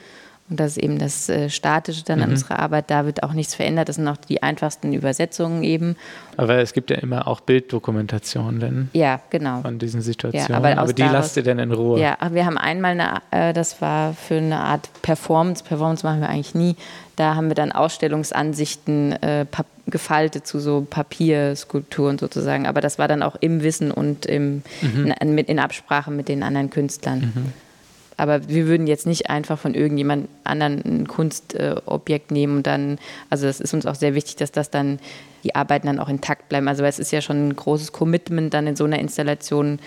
Und 0.48 0.60
das 0.60 0.76
ist 0.76 0.78
eben 0.78 0.98
das 0.98 1.28
äh, 1.28 1.50
Statische 1.50 2.04
dann 2.04 2.18
mhm. 2.18 2.24
an 2.24 2.30
unserer 2.30 2.58
Arbeit. 2.60 2.90
Da 2.90 3.04
wird 3.04 3.24
auch 3.24 3.32
nichts 3.32 3.54
verändert. 3.54 3.88
Das 3.88 3.96
sind 3.96 4.06
auch 4.06 4.16
die 4.16 4.42
einfachsten 4.42 4.92
Übersetzungen 4.92 5.64
eben. 5.64 5.96
Aber 6.36 6.58
es 6.58 6.72
gibt 6.72 6.90
ja 6.90 6.96
immer 6.98 7.26
auch 7.26 7.40
Bilddokumentationen 7.40 8.60
denn 8.60 8.90
ja, 8.92 9.20
genau. 9.30 9.62
von 9.62 9.78
diesen 9.78 10.02
Situationen. 10.02 10.48
Ja, 10.48 10.56
aber, 10.56 10.80
aber 10.80 10.92
die 10.92 11.02
daraus, 11.02 11.14
lasst 11.14 11.36
ihr 11.36 11.42
denn 11.42 11.58
in 11.58 11.72
Ruhe. 11.72 12.00
Ja, 12.00 12.16
wir 12.30 12.46
haben 12.46 12.58
einmal 12.58 12.92
eine, 12.92 13.22
äh, 13.30 13.52
das 13.52 13.80
war 13.80 14.14
für 14.14 14.36
eine 14.36 14.60
Art 14.60 14.88
Performance. 15.02 15.64
Performance 15.64 16.06
machen 16.06 16.20
wir 16.20 16.28
eigentlich 16.28 16.54
nie. 16.54 16.76
Da 17.16 17.34
haben 17.34 17.48
wir 17.48 17.54
dann 17.54 17.72
Ausstellungsansichten 17.72 19.12
äh, 19.22 19.46
gefaltet 19.86 20.46
zu 20.46 20.60
so 20.60 20.86
Papierskulpturen 20.88 22.18
sozusagen. 22.18 22.66
Aber 22.66 22.80
das 22.80 22.98
war 22.98 23.08
dann 23.08 23.22
auch 23.22 23.36
im 23.40 23.62
Wissen 23.62 23.90
und 23.90 24.26
im, 24.26 24.62
mhm. 24.82 25.14
in, 25.20 25.38
in, 25.38 25.58
Absprache 25.58 26.10
mit 26.10 26.28
den 26.28 26.42
anderen 26.42 26.70
Künstlern. 26.70 27.32
Mhm. 27.34 27.52
Aber 28.16 28.48
wir 28.48 28.66
würden 28.66 28.86
jetzt 28.86 29.06
nicht 29.06 29.28
einfach 29.28 29.58
von 29.58 29.74
irgendjemand 29.74 30.28
anderen 30.44 30.82
ein 30.84 31.08
Kunstobjekt 31.08 32.30
äh, 32.30 32.34
nehmen 32.34 32.58
und 32.58 32.66
dann, 32.66 32.98
also 33.28 33.46
das 33.46 33.60
ist 33.60 33.74
uns 33.74 33.86
auch 33.86 33.94
sehr 33.94 34.14
wichtig, 34.14 34.36
dass 34.36 34.52
das 34.52 34.70
dann, 34.70 34.98
die 35.44 35.54
Arbeiten 35.54 35.86
dann 35.86 36.00
auch 36.00 36.08
intakt 36.08 36.48
bleiben. 36.48 36.66
Also 36.66 36.82
es 36.84 36.98
ist 36.98 37.12
ja 37.12 37.20
schon 37.20 37.48
ein 37.48 37.56
großes 37.56 37.92
Commitment, 37.92 38.54
dann 38.54 38.66
in 38.66 38.76
so 38.76 38.84
einer 38.84 38.98
Installation 38.98 39.78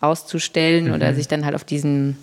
auszustellen 0.00 0.86
mhm. 0.86 0.94
oder 0.94 1.14
sich 1.14 1.28
dann 1.28 1.44
halt 1.44 1.54
auf 1.54 1.64
diesen 1.64 2.16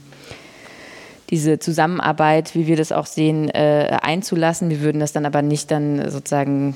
diese 1.29 1.57
Zusammenarbeit, 1.57 2.53
wie 2.53 2.67
wir 2.67 2.75
das 2.75 2.91
auch 2.91 3.07
sehen, 3.07 3.49
äh, 3.49 3.97
einzulassen. 4.01 4.69
Wir 4.69 4.81
würden 4.81 4.99
das 4.99 5.13
dann 5.13 5.25
aber 5.25 5.41
nicht 5.41 5.71
dann 5.71 6.11
sozusagen 6.11 6.75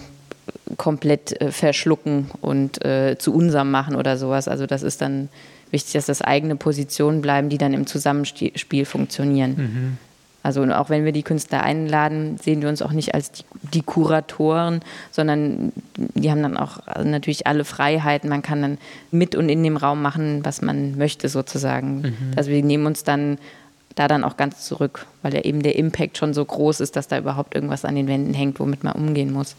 komplett 0.78 1.40
äh, 1.40 1.52
verschlucken 1.52 2.32
und 2.42 2.84
äh, 2.84 3.18
zu 3.20 3.34
unserem 3.34 3.70
machen 3.70 3.96
oder 3.96 4.18
sowas. 4.18 4.48
Also 4.48 4.66
das 4.66 4.84
ist 4.84 5.02
dann 5.02 5.30
wichtig, 5.72 5.94
dass 5.94 6.06
das 6.06 6.22
eigene 6.22 6.56
Positionen 6.56 7.22
bleiben, 7.22 7.50
die 7.50 7.58
dann 7.58 7.74
im 7.74 7.88
Zusammenspiel 7.88 8.86
funktionieren. 8.86 9.56
Mhm. 9.58 9.98
Also 10.44 10.64
auch 10.64 10.90
wenn 10.90 11.04
wir 11.04 11.12
die 11.12 11.24
Künstler 11.24 11.62
einladen, 11.62 12.38
sehen 12.38 12.62
wir 12.62 12.70
uns 12.70 12.82
auch 12.82 12.94
nicht 12.94 13.14
als 13.14 13.34
die, 13.34 13.44
die 13.74 13.82
Kuratoren, 13.82 14.80
sondern 15.12 15.74
die 15.98 16.32
haben 16.32 16.42
dann 16.42 16.56
auch 16.56 16.80
natürlich 17.04 17.48
alle 17.48 17.66
Freiheiten. 17.66 18.30
Man 18.30 18.44
kann 18.44 18.62
dann 18.62 18.78
mit 19.12 19.36
und 19.36 19.50
in 19.50 19.62
dem 19.62 19.76
Raum 19.76 20.02
machen, 20.02 20.46
was 20.46 20.62
man 20.62 20.98
möchte 20.98 21.28
sozusagen. 21.28 22.02
Mhm. 22.02 22.16
Also 22.38 22.50
wir 22.50 22.64
nehmen 22.64 22.86
uns 22.86 23.04
dann 23.04 23.40
da 23.96 24.08
dann 24.08 24.24
auch 24.24 24.38
ganz 24.38 24.64
zurück, 24.64 25.06
weil 25.22 25.34
ja 25.34 25.42
eben 25.42 25.64
der 25.64 25.76
Impact 25.76 26.18
schon 26.18 26.34
so 26.34 26.46
groß 26.46 26.80
ist, 26.80 26.96
dass 26.96 27.10
da 27.10 27.18
überhaupt 27.18 27.54
irgendwas 27.54 27.84
an 27.84 27.96
den 27.96 28.08
Wänden 28.08 28.34
hängt, 28.34 28.60
womit 28.62 28.84
man 28.86 28.94
umgehen 28.94 29.34
muss. 29.34 29.56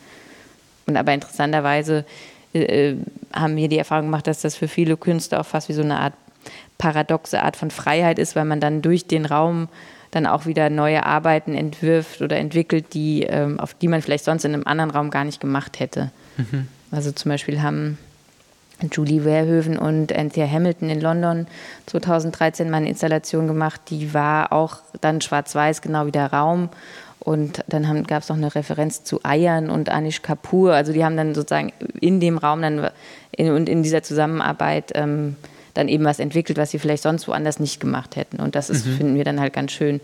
Und 0.86 0.96
aber 0.96 1.12
interessanterweise 1.12 2.06
äh, 2.52 2.94
haben 3.32 3.56
wir 3.56 3.68
die 3.68 3.78
Erfahrung 3.78 4.06
gemacht, 4.06 4.26
dass 4.26 4.40
das 4.40 4.56
für 4.56 4.68
viele 4.68 4.96
Künstler 4.96 5.40
auch 5.40 5.46
fast 5.46 5.68
wie 5.68 5.74
so 5.74 5.82
eine 5.82 5.98
Art 5.98 6.14
paradoxe 6.78 7.42
Art 7.42 7.56
von 7.56 7.70
Freiheit 7.70 8.18
ist, 8.18 8.36
weil 8.36 8.44
man 8.44 8.60
dann 8.60 8.82
durch 8.82 9.06
den 9.06 9.26
Raum 9.26 9.68
dann 10.10 10.26
auch 10.26 10.46
wieder 10.46 10.70
neue 10.70 11.04
Arbeiten 11.04 11.54
entwirft 11.54 12.22
oder 12.22 12.38
entwickelt, 12.38 12.94
die, 12.94 13.24
ähm, 13.24 13.60
auf 13.60 13.74
die 13.74 13.88
man 13.88 14.00
vielleicht 14.00 14.24
sonst 14.24 14.44
in 14.44 14.54
einem 14.54 14.66
anderen 14.66 14.90
Raum 14.90 15.10
gar 15.10 15.24
nicht 15.24 15.40
gemacht 15.40 15.80
hätte. 15.80 16.10
Mhm. 16.36 16.68
Also 16.90 17.12
zum 17.12 17.30
Beispiel 17.30 17.60
haben 17.60 17.98
Julie 18.92 19.22
Verhoeven 19.22 19.76
und 19.76 20.16
Anthea 20.16 20.48
Hamilton 20.48 20.88
in 20.88 21.00
London 21.00 21.46
2013 21.86 22.70
mal 22.70 22.78
eine 22.78 22.88
Installation 22.88 23.46
gemacht, 23.46 23.80
die 23.90 24.14
war 24.14 24.52
auch 24.52 24.78
dann 25.00 25.20
schwarz-weiß, 25.20 25.82
genau 25.82 26.06
wie 26.06 26.12
der 26.12 26.32
Raum 26.32 26.68
und 27.20 27.64
dann 27.68 28.04
gab 28.04 28.22
es 28.22 28.28
noch 28.28 28.36
eine 28.36 28.54
Referenz 28.54 29.04
zu 29.04 29.20
Eiern 29.24 29.70
und 29.70 29.88
Anish 29.88 30.22
Kapoor. 30.22 30.72
Also 30.72 30.92
die 30.92 31.04
haben 31.04 31.16
dann 31.16 31.34
sozusagen 31.34 31.72
in 32.00 32.20
dem 32.20 32.38
Raum 32.38 32.62
dann 32.62 32.90
in, 33.32 33.50
und 33.50 33.68
in 33.68 33.82
dieser 33.82 34.02
Zusammenarbeit 34.02 34.92
ähm, 34.94 35.36
dann 35.74 35.88
eben 35.88 36.04
was 36.04 36.20
entwickelt, 36.20 36.58
was 36.58 36.70
sie 36.70 36.78
vielleicht 36.78 37.02
sonst 37.02 37.28
woanders 37.28 37.60
nicht 37.60 37.80
gemacht 37.80 38.16
hätten. 38.16 38.40
Und 38.40 38.54
das 38.54 38.70
ist, 38.70 38.86
mhm. 38.86 38.96
finden 38.96 39.14
wir 39.16 39.24
dann 39.24 39.40
halt 39.40 39.52
ganz 39.52 39.72
schön, 39.72 40.00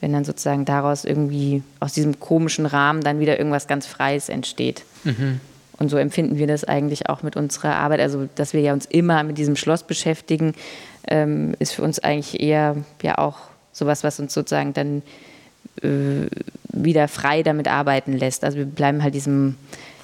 wenn 0.00 0.12
dann 0.12 0.24
sozusagen 0.24 0.64
daraus 0.64 1.04
irgendwie 1.04 1.62
aus 1.80 1.92
diesem 1.92 2.20
komischen 2.20 2.66
Rahmen 2.66 3.02
dann 3.02 3.20
wieder 3.20 3.38
irgendwas 3.38 3.66
ganz 3.66 3.86
Freies 3.86 4.28
entsteht. 4.28 4.84
Mhm. 5.04 5.40
Und 5.78 5.90
so 5.90 5.96
empfinden 5.96 6.38
wir 6.38 6.46
das 6.46 6.64
eigentlich 6.64 7.08
auch 7.08 7.22
mit 7.22 7.36
unserer 7.36 7.76
Arbeit. 7.76 8.00
Also, 8.00 8.28
dass 8.34 8.52
wir 8.52 8.60
ja 8.60 8.72
uns 8.72 8.86
immer 8.86 9.22
mit 9.22 9.38
diesem 9.38 9.56
Schloss 9.56 9.84
beschäftigen, 9.84 10.54
ähm, 11.06 11.54
ist 11.60 11.72
für 11.72 11.82
uns 11.82 12.00
eigentlich 12.00 12.40
eher 12.40 12.76
ja 13.02 13.18
auch 13.18 13.38
sowas, 13.72 14.02
was 14.02 14.18
uns 14.18 14.34
sozusagen 14.34 14.72
dann 14.72 15.02
wieder 15.82 17.08
frei 17.08 17.42
damit 17.42 17.68
arbeiten 17.68 18.12
lässt. 18.12 18.44
Also 18.44 18.58
wir 18.58 18.66
bleiben 18.66 19.02
halt 19.02 19.14
diesem, 19.14 19.56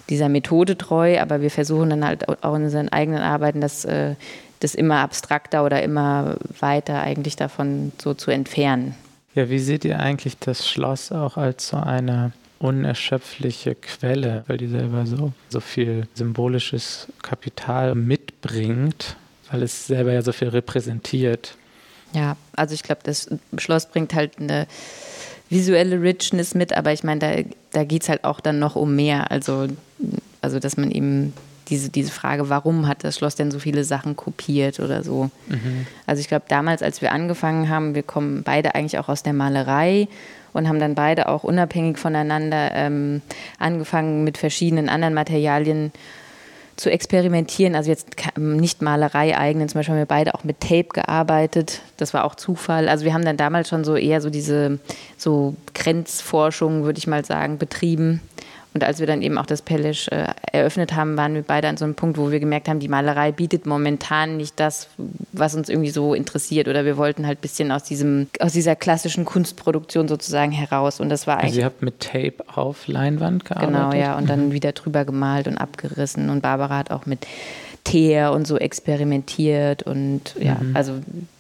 dieser 0.09 0.29
Methode 0.29 0.77
treu, 0.77 1.21
aber 1.21 1.41
wir 1.41 1.51
versuchen 1.51 1.91
dann 1.91 2.05
halt 2.05 2.29
auch 2.29 2.55
in 2.55 2.65
unseren 2.65 2.89
eigenen 2.89 3.23
Arbeiten 3.23 3.61
das, 3.61 3.85
äh, 3.85 4.15
das 4.61 4.75
immer 4.75 4.99
abstrakter 4.99 5.65
oder 5.65 5.83
immer 5.83 6.37
weiter 6.61 7.01
eigentlich 7.01 7.37
davon 7.37 7.93
so 8.01 8.15
zu 8.15 8.31
entfernen. 8.31 8.95
Ja, 9.35 9.51
wie 9.51 9.59
seht 9.59 9.85
ihr 9.85 9.99
eigentlich 9.99 10.39
das 10.39 10.69
Schloss 10.69 11.11
auch 11.11 11.37
als 11.37 11.69
so 11.69 11.77
eine 11.77 12.33
unerschöpfliche 12.61 13.75
Quelle, 13.75 14.45
weil 14.47 14.59
die 14.59 14.69
selber 14.69 15.07
so, 15.07 15.33
so 15.49 15.61
viel 15.61 16.07
symbolisches 16.15 17.09
Kapital 17.21 17.95
mitbringt, 17.95 19.17
weil 19.51 19.63
es 19.63 19.87
selber 19.87 20.13
ja 20.13 20.23
so 20.23 20.33
viel 20.33 20.49
repräsentiert? 20.49 21.57
Ja, 22.13 22.37
also 22.55 22.75
ich 22.75 22.85
glaube, 22.85 23.01
das 23.03 23.29
Schloss 23.59 23.87
bringt 23.87 24.15
halt 24.15 24.39
eine 24.39 24.67
visuelle 25.55 26.03
Richness 26.03 26.55
mit, 26.55 26.77
aber 26.77 26.93
ich 26.93 27.05
meine, 27.05 27.21
da, 27.21 27.31
da 27.73 27.85
geht 27.85 28.03
es 28.03 28.11
halt 28.11 28.25
auch 28.25 28.41
dann 28.41 28.59
noch 28.59 28.77
um 28.77 28.95
mehr. 28.95 29.31
Also, 29.31 29.69
also 30.43 30.59
dass 30.59 30.77
man 30.77 30.91
eben 30.91 31.33
diese, 31.69 31.89
diese 31.89 32.11
Frage, 32.11 32.51
warum 32.51 32.87
hat 32.87 33.05
das 33.05 33.17
Schloss 33.17 33.37
denn 33.37 33.51
so 33.51 33.59
viele 33.59 33.85
Sachen 33.85 34.17
kopiert 34.17 34.81
oder 34.81 35.03
so. 35.03 35.31
Mhm. 35.49 35.87
Also 36.07 36.21
ich 36.21 36.29
glaube, 36.29 36.45
damals, 36.49 36.83
als 36.83 37.01
wir 37.01 37.13
angefangen 37.13 37.71
haben, 37.71 37.95
wir 37.95 38.03
kommen 38.03 38.43
beide 38.43 38.75
eigentlich 38.75 38.99
auch 38.99 39.09
aus 39.09 39.23
der 39.23 39.33
Malerei 39.33 40.09
und 40.53 40.69
haben 40.69 40.79
dann 40.79 40.95
beide 40.95 41.29
auch 41.29 41.45
unabhängig 41.45 41.99
voneinander 41.99 42.73
ähm, 42.75 43.23
angefangen 43.59 44.25
mit 44.25 44.37
verschiedenen 44.37 44.89
anderen 44.89 45.15
Materialien 45.15 45.93
zu 46.77 46.91
experimentieren. 46.91 47.75
Also 47.75 47.91
jetzt 47.91 48.09
nicht 48.37 48.83
Malerei 48.83 49.37
eigenen, 49.37 49.69
zum 49.69 49.79
Beispiel 49.79 49.95
haben 49.95 50.01
wir 50.01 50.07
beide 50.07 50.35
auch 50.35 50.45
mit 50.45 50.61
Tape 50.61 50.89
gearbeitet. 50.93 51.81
Das 51.97 52.15
war 52.15 52.25
auch 52.25 52.35
Zufall. 52.35 52.89
Also 52.89 53.05
wir 53.05 53.15
haben 53.15 53.25
dann 53.25 53.37
damals 53.37 53.69
schon 53.69 53.85
so 53.85 53.97
eher 53.97 54.21
so 54.21 54.31
diese 54.31 54.79
so 55.17 55.55
Grenzforschung, 55.75 56.85
würde 56.85 56.99
ich 56.99 57.07
mal 57.07 57.25
sagen, 57.25 57.59
betrieben. 57.59 58.21
Und 58.75 58.83
als 58.83 58.99
wir 58.99 59.07
dann 59.07 59.23
eben 59.23 59.39
auch 59.39 59.47
das 59.47 59.63
Pellisch 59.63 60.09
äh, 60.09 60.27
eröffnet 60.51 60.97
haben, 60.97 61.17
waren 61.17 61.35
wir 61.35 61.43
beide 61.43 61.69
an 61.69 61.77
so 61.77 61.85
einem 61.85 61.95
Punkt, 61.95 62.19
wo 62.19 62.33
wir 62.33 62.41
gemerkt 62.41 62.69
haben, 62.69 62.81
die 62.81 62.89
Malerei 62.89 63.31
bietet 63.31 63.67
momentan 63.67 64.37
nicht 64.37 64.59
das, 64.59 64.89
was 65.33 65.55
uns 65.55 65.69
irgendwie 65.69 65.91
so 65.91 66.13
interessiert. 66.13 66.67
Oder 66.67 66.85
wir 66.85 66.97
wollten 66.97 67.25
halt 67.25 67.39
ein 67.39 67.41
bisschen 67.41 67.71
aus, 67.71 67.85
diesem, 67.85 68.27
aus 68.41 68.53
dieser 68.53 68.75
klassischen 68.75 69.25
Kunstproduktion 69.25 70.09
sozusagen 70.09 70.51
heraus. 70.51 70.99
Und 70.99 71.09
das 71.09 71.29
war 71.29 71.37
eigentlich. 71.37 71.51
Also 71.51 71.61
ihr 71.61 71.67
habt 71.67 71.83
mit 71.83 72.01
Tape 72.01 72.35
auf 72.53 72.89
Leinwand 72.89 73.45
gearbeitet? 73.45 73.75
Genau, 73.75 73.93
ja. 73.95 74.19
Und 74.19 74.29
dann 74.29 74.51
wieder 74.51 74.73
drüber 74.73 75.05
gemalt 75.05 75.47
und 75.47 75.57
abgerissen. 75.57 76.29
Und 76.29 76.41
Barbara 76.41 76.79
hat 76.79 76.91
auch 76.91 77.07
mit 77.07 77.29
Teer 77.85 78.33
und 78.33 78.47
so 78.47 78.57
experimentiert 78.57 79.83
und 79.83 80.35
ja, 80.41 80.55
mhm. 80.55 80.75
also 80.75 80.95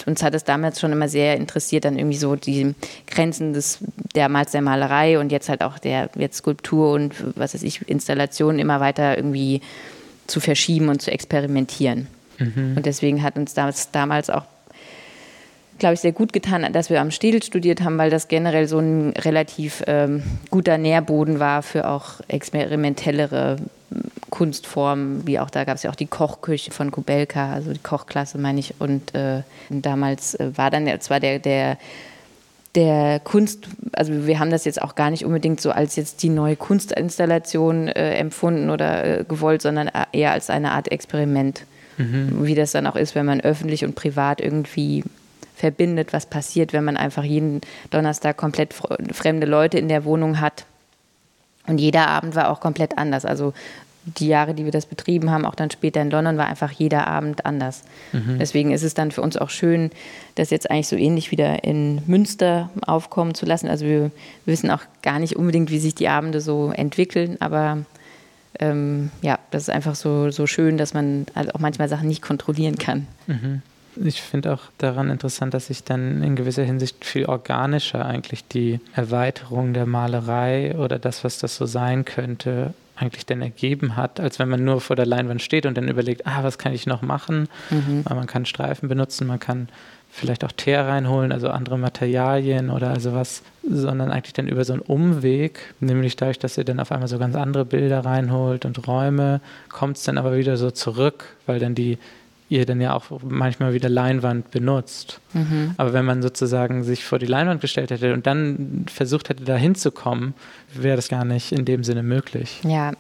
uns 0.05 0.23
hat 0.23 0.35
es 0.35 0.45
damals 0.45 0.79
schon 0.79 0.93
immer 0.93 1.09
sehr 1.09 1.37
interessiert, 1.37 1.87
dann 1.87 1.99
irgendwie 1.99 2.19
so 2.19 2.37
die 2.37 2.75
Grenzen 3.07 3.55
des 3.55 3.79
damals 4.13 4.53
der 4.53 4.61
Malerei 4.61 5.19
und 5.19 5.33
jetzt 5.33 5.49
halt 5.49 5.63
auch 5.63 5.79
der 5.79 6.11
jetzt 6.17 6.37
Skulptur 6.37 6.93
und 6.93 7.15
was 7.35 7.55
weiß 7.55 7.63
ich, 7.63 7.89
Installation 7.89 8.59
immer 8.59 8.79
weiter 8.81 9.17
irgendwie 9.17 9.63
zu 10.27 10.39
verschieben 10.39 10.91
und 10.91 11.01
zu 11.01 11.11
experimentieren. 11.11 12.09
Mhm. 12.39 12.75
Und 12.77 12.87
deswegen 12.87 13.23
hat 13.23 13.37
uns 13.37 13.55
das 13.55 13.91
damals 13.91 14.29
auch 14.29 14.45
glaube 15.79 15.95
ich, 15.95 16.01
sehr 16.01 16.13
gut 16.13 16.33
getan, 16.33 16.73
dass 16.73 16.89
wir 16.89 17.01
am 17.01 17.11
Städel 17.11 17.43
studiert 17.43 17.83
haben, 17.83 17.99
weil 17.99 18.11
das 18.11 18.29
generell 18.29 18.69
so 18.69 18.79
ein 18.79 19.13
relativ 19.19 19.83
ähm, 19.87 20.23
guter 20.51 20.79
Nährboden 20.79 21.41
war 21.41 21.63
für 21.63 21.89
auch 21.89 22.21
experimentellere 22.29 23.57
Kunstformen, 24.31 25.27
wie 25.27 25.39
auch 25.39 25.51
da 25.51 25.65
gab 25.65 25.77
es 25.77 25.83
ja 25.83 25.91
auch 25.91 25.95
die 25.95 26.07
Kochküche 26.07 26.71
von 26.71 26.91
Kubelka, 26.91 27.53
also 27.53 27.73
die 27.73 27.79
Kochklasse 27.79 28.39
meine 28.39 28.61
ich. 28.61 28.75
Und, 28.79 29.15
äh, 29.15 29.43
damals 29.71 30.35
äh, 30.35 30.57
war 30.57 30.71
dann 30.71 30.89
zwar 31.01 31.21
der, 31.21 31.39
der 31.39 31.79
der 32.75 33.21
Kunst, 33.21 33.69
also 33.93 34.27
wir 34.27 34.39
haben 34.39 34.51
das 34.51 34.65
jetzt 34.65 34.83
auch 34.83 34.95
gar 34.95 35.11
nicht 35.11 35.25
unbedingt 35.25 35.61
so 35.61 35.71
als 35.71 35.97
jetzt 35.97 36.23
die 36.23 36.29
neue 36.29 36.57
Kunstinstallation 36.57 37.89
äh, 37.89 38.15
empfunden 38.17 38.71
oder 38.71 39.21
äh, 39.21 39.25
gewollt, 39.25 39.63
sondern 39.63 39.91
eher 40.13 40.33
als 40.33 40.51
eine 40.51 40.73
Art 40.73 40.91
Experiment. 40.91 41.65
Mhm. 41.99 42.45
Wie 42.45 42.57
das 42.57 42.73
dann 42.73 42.89
auch 42.89 42.97
ist, 42.97 43.15
wenn 43.15 43.27
man 43.27 43.41
öffentlich 43.41 43.85
und 43.85 43.95
privat 43.95 44.41
irgendwie 44.41 45.05
verbindet, 45.55 46.13
was 46.13 46.27
passiert, 46.27 46.73
wenn 46.73 46.83
man 46.83 46.97
einfach 46.97 47.23
jeden 47.23 47.61
Donnerstag 47.91 48.37
komplett 48.37 48.75
fremde 49.13 49.47
Leute 49.47 49.79
in 49.79 49.89
der 49.89 50.05
Wohnung 50.05 50.41
hat. 50.41 50.67
Und 51.67 51.79
jeder 51.79 52.09
Abend 52.09 52.35
war 52.35 52.51
auch 52.51 52.61
komplett 52.61 52.99
anders. 52.99 53.25
Also 53.25 53.55
die 54.07 54.29
Jahre, 54.29 54.55
die 54.55 54.65
wir 54.65 54.73
das 54.73 54.87
betrieben 54.87 55.31
haben, 55.31 55.45
auch 55.45 55.55
dann 55.55 55.71
später 55.71 56.03
in 56.03 56.11
London, 56.11 56.37
war 56.37 56.47
einfach 56.47 56.71
jeder 56.71 57.07
Abend 57.07 57.47
anders. 57.47 57.85
Mhm. 58.13 58.39
Deswegen 58.39 58.71
ist 58.73 58.83
es 58.83 58.95
dann 58.95 59.11
für 59.11 59.23
uns 59.23 59.37
auch 59.37 59.51
schön, 59.51 59.91
das 60.35 60.51
jetzt 60.51 60.71
eigentlich 60.71 60.89
so 60.89 60.97
ähnlich 60.97 61.31
wieder 61.31 61.65
in 61.65 62.03
Münster 62.07 62.71
aufkommen 62.87 63.35
zu 63.35 63.47
lassen. 63.47 63.69
Also 63.69 63.87
wir 63.87 64.11
wissen 64.45 64.71
auch 64.71 64.83
gar 65.03 65.19
nicht 65.19 65.37
unbedingt, 65.37 65.71
wie 65.71 65.79
sich 65.79 65.95
die 65.95 66.09
Abende 66.09 66.41
so 66.41 66.71
entwickeln, 66.71 67.37
aber 67.41 67.79
ähm, 68.61 69.11
ja, 69.23 69.39
das 69.51 69.65
ist 69.65 69.71
einfach 69.71 69.95
so, 69.95 70.31
so 70.31 70.47
schön, 70.47 70.77
dass 70.77 70.95
man 70.95 71.27
halt 71.35 71.55
auch 71.55 71.61
manchmal 71.61 71.89
Sachen 71.89 72.09
nicht 72.09 72.23
kontrollieren 72.23 72.77
kann. 72.77 73.07
Mhm. 73.27 73.63
Ich 73.97 74.23
finde 74.23 74.53
auch 74.53 74.63
daran 74.79 75.09
interessant, 75.09 75.55
dass 75.55 75.69
sich 75.69 75.85
dann 75.85 76.23
in 76.23 76.35
gewisser 76.35 76.65
Hinsicht 76.65 77.05
viel 77.05 77.27
organischer 77.27 78.05
eigentlich 78.05 78.47
die 78.47 78.81
Erweiterung 78.95 79.73
der 79.73 79.87
Malerei 79.87 80.75
oder 80.77 80.99
das, 80.99 81.23
was 81.23 81.39
das 81.39 81.57
so 81.57 81.67
sein 81.67 82.05
könnte, 82.05 82.75
eigentlich 82.97 83.27
denn 83.27 83.43
ergeben 83.43 83.97
hat, 83.97 84.21
als 84.21 84.39
wenn 84.39 84.49
man 84.49 84.65
nur 84.65 84.81
vor 84.81 84.97
der 84.97 85.07
Leinwand 85.07 85.43
steht 85.43 85.67
und 85.67 85.77
dann 85.77 85.89
überlegt, 85.89 86.27
ah, 86.27 86.43
was 86.43 86.59
kann 86.59 86.73
ich 86.73 86.87
noch 86.87 87.03
machen? 87.03 87.49
Mhm. 87.71 88.05
Man 88.09 88.27
kann 88.27 88.47
Streifen 88.47 88.89
benutzen, 88.89 89.27
man 89.27 89.41
kann 89.41 89.69
vielleicht 90.15 90.45
auch 90.45 90.53
Teer 90.53 90.87
reinholen, 90.87 91.33
also 91.33 91.49
andere 91.51 91.77
Materialien 91.77 92.71
oder 92.71 92.91
also 92.91 93.15
was, 93.15 93.43
sondern 93.69 94.13
eigentlich 94.13 94.33
dann 94.33 94.47
über 94.47 94.65
so 94.65 94.73
einen 94.73 94.83
Umweg, 94.83 95.75
nämlich 95.81 96.15
dadurch, 96.15 96.39
dass 96.39 96.57
ihr 96.57 96.63
dann 96.63 96.79
auf 96.79 96.93
einmal 96.93 97.09
so 97.09 97.19
ganz 97.19 97.35
andere 97.35 97.65
Bilder 97.65 98.05
reinholt 98.05 98.65
und 98.65 98.87
Räume, 98.87 99.41
kommt 99.71 99.97
es 99.97 100.05
dann 100.05 100.17
aber 100.17 100.37
wieder 100.37 100.57
so 100.57 100.71
zurück, 100.71 101.37
weil 101.47 101.59
dann 101.59 101.75
die 101.75 101.99
ihr 102.55 102.67
dann 102.67 102.81
ja 102.81 102.95
auch 102.95 103.05
manchmal 103.23 103.75
wieder 103.75 103.89
Leinwand 103.89 104.51
benutzt. 104.51 105.21
Mhm. 105.33 105.75
Aber 105.77 105.93
wenn 105.93 106.05
man 106.05 106.23
sozusagen 106.23 106.85
sich 106.85 107.05
vor 107.05 107.19
die 107.19 107.27
Leinwand 107.27 107.61
gestellt 107.61 107.91
hätte 107.91 108.15
und 108.15 108.27
dann 108.27 108.87
versucht 108.89 109.29
hätte, 109.29 109.45
da 109.45 109.57
hinzukommen, 109.57 110.35
wäre 110.73 110.97
das 110.97 111.09
gar 111.09 111.25
nicht 111.25 111.53
in 111.53 111.65
dem 111.65 111.85
Sinne 111.85 112.03
möglich. 112.03 112.61
Ja, 112.65 112.93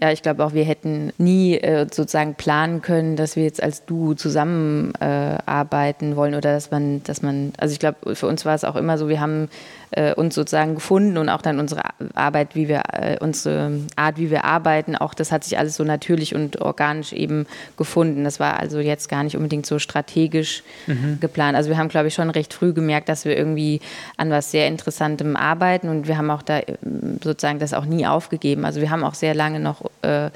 ja, 0.00 0.10
ich 0.10 0.22
glaube 0.22 0.42
auch, 0.44 0.54
wir 0.54 0.64
hätten 0.64 1.12
nie 1.18 1.56
äh, 1.58 1.86
sozusagen 1.90 2.34
planen 2.34 2.80
können, 2.80 3.16
dass 3.16 3.36
wir 3.36 3.44
jetzt 3.44 3.62
als 3.62 3.84
Duo 3.84 4.14
zusammenarbeiten 4.14 6.12
äh, 6.12 6.16
wollen 6.16 6.34
oder 6.34 6.54
dass 6.54 6.70
man, 6.70 7.02
dass 7.04 7.20
man, 7.20 7.52
also 7.58 7.72
ich 7.74 7.78
glaube, 7.78 8.14
für 8.14 8.26
uns 8.26 8.46
war 8.46 8.54
es 8.54 8.64
auch 8.64 8.76
immer 8.76 8.96
so, 8.96 9.08
wir 9.08 9.20
haben 9.20 9.50
äh, 9.92 10.14
uns 10.14 10.34
sozusagen 10.34 10.74
gefunden 10.74 11.18
und 11.18 11.28
auch 11.28 11.42
dann 11.42 11.58
unsere 11.58 11.82
Arbeit, 12.14 12.54
wie 12.54 12.68
wir, 12.68 12.82
äh, 12.92 13.16
unsere 13.20 13.72
Art, 13.96 14.18
wie 14.18 14.30
wir 14.30 14.44
arbeiten, 14.44 14.96
auch 14.96 15.14
das 15.14 15.32
hat 15.32 15.44
sich 15.44 15.58
alles 15.58 15.76
so 15.76 15.84
natürlich 15.84 16.34
und 16.34 16.60
organisch 16.60 17.12
eben 17.12 17.46
gefunden. 17.76 18.24
Das 18.24 18.40
war 18.40 18.58
also 18.58 18.80
jetzt 18.80 19.08
gar 19.08 19.22
nicht 19.22 19.36
unbedingt 19.36 19.66
so 19.66 19.78
strategisch 19.78 20.62
mhm. 20.86 21.18
geplant. 21.20 21.56
Also 21.56 21.70
wir 21.70 21.78
haben, 21.78 21.88
glaube 21.88 22.08
ich, 22.08 22.14
schon 22.14 22.30
recht 22.30 22.54
früh 22.54 22.72
gemerkt, 22.72 23.08
dass 23.08 23.24
wir 23.24 23.36
irgendwie 23.36 23.80
an 24.16 24.30
was 24.30 24.50
sehr 24.50 24.66
Interessantem 24.66 25.36
arbeiten 25.36 25.88
und 25.88 26.08
wir 26.08 26.18
haben 26.18 26.30
auch 26.30 26.42
da 26.42 26.58
äh, 26.58 26.76
sozusagen 27.22 27.58
das 27.58 27.74
auch 27.74 27.84
nie 27.84 28.06
aufgegeben. 28.06 28.64
Also 28.64 28.80
wir 28.80 28.90
haben 28.90 29.04
auch 29.04 29.14
sehr 29.14 29.34
lange 29.34 29.60
noch 29.60 29.82
äh, 30.02 30.30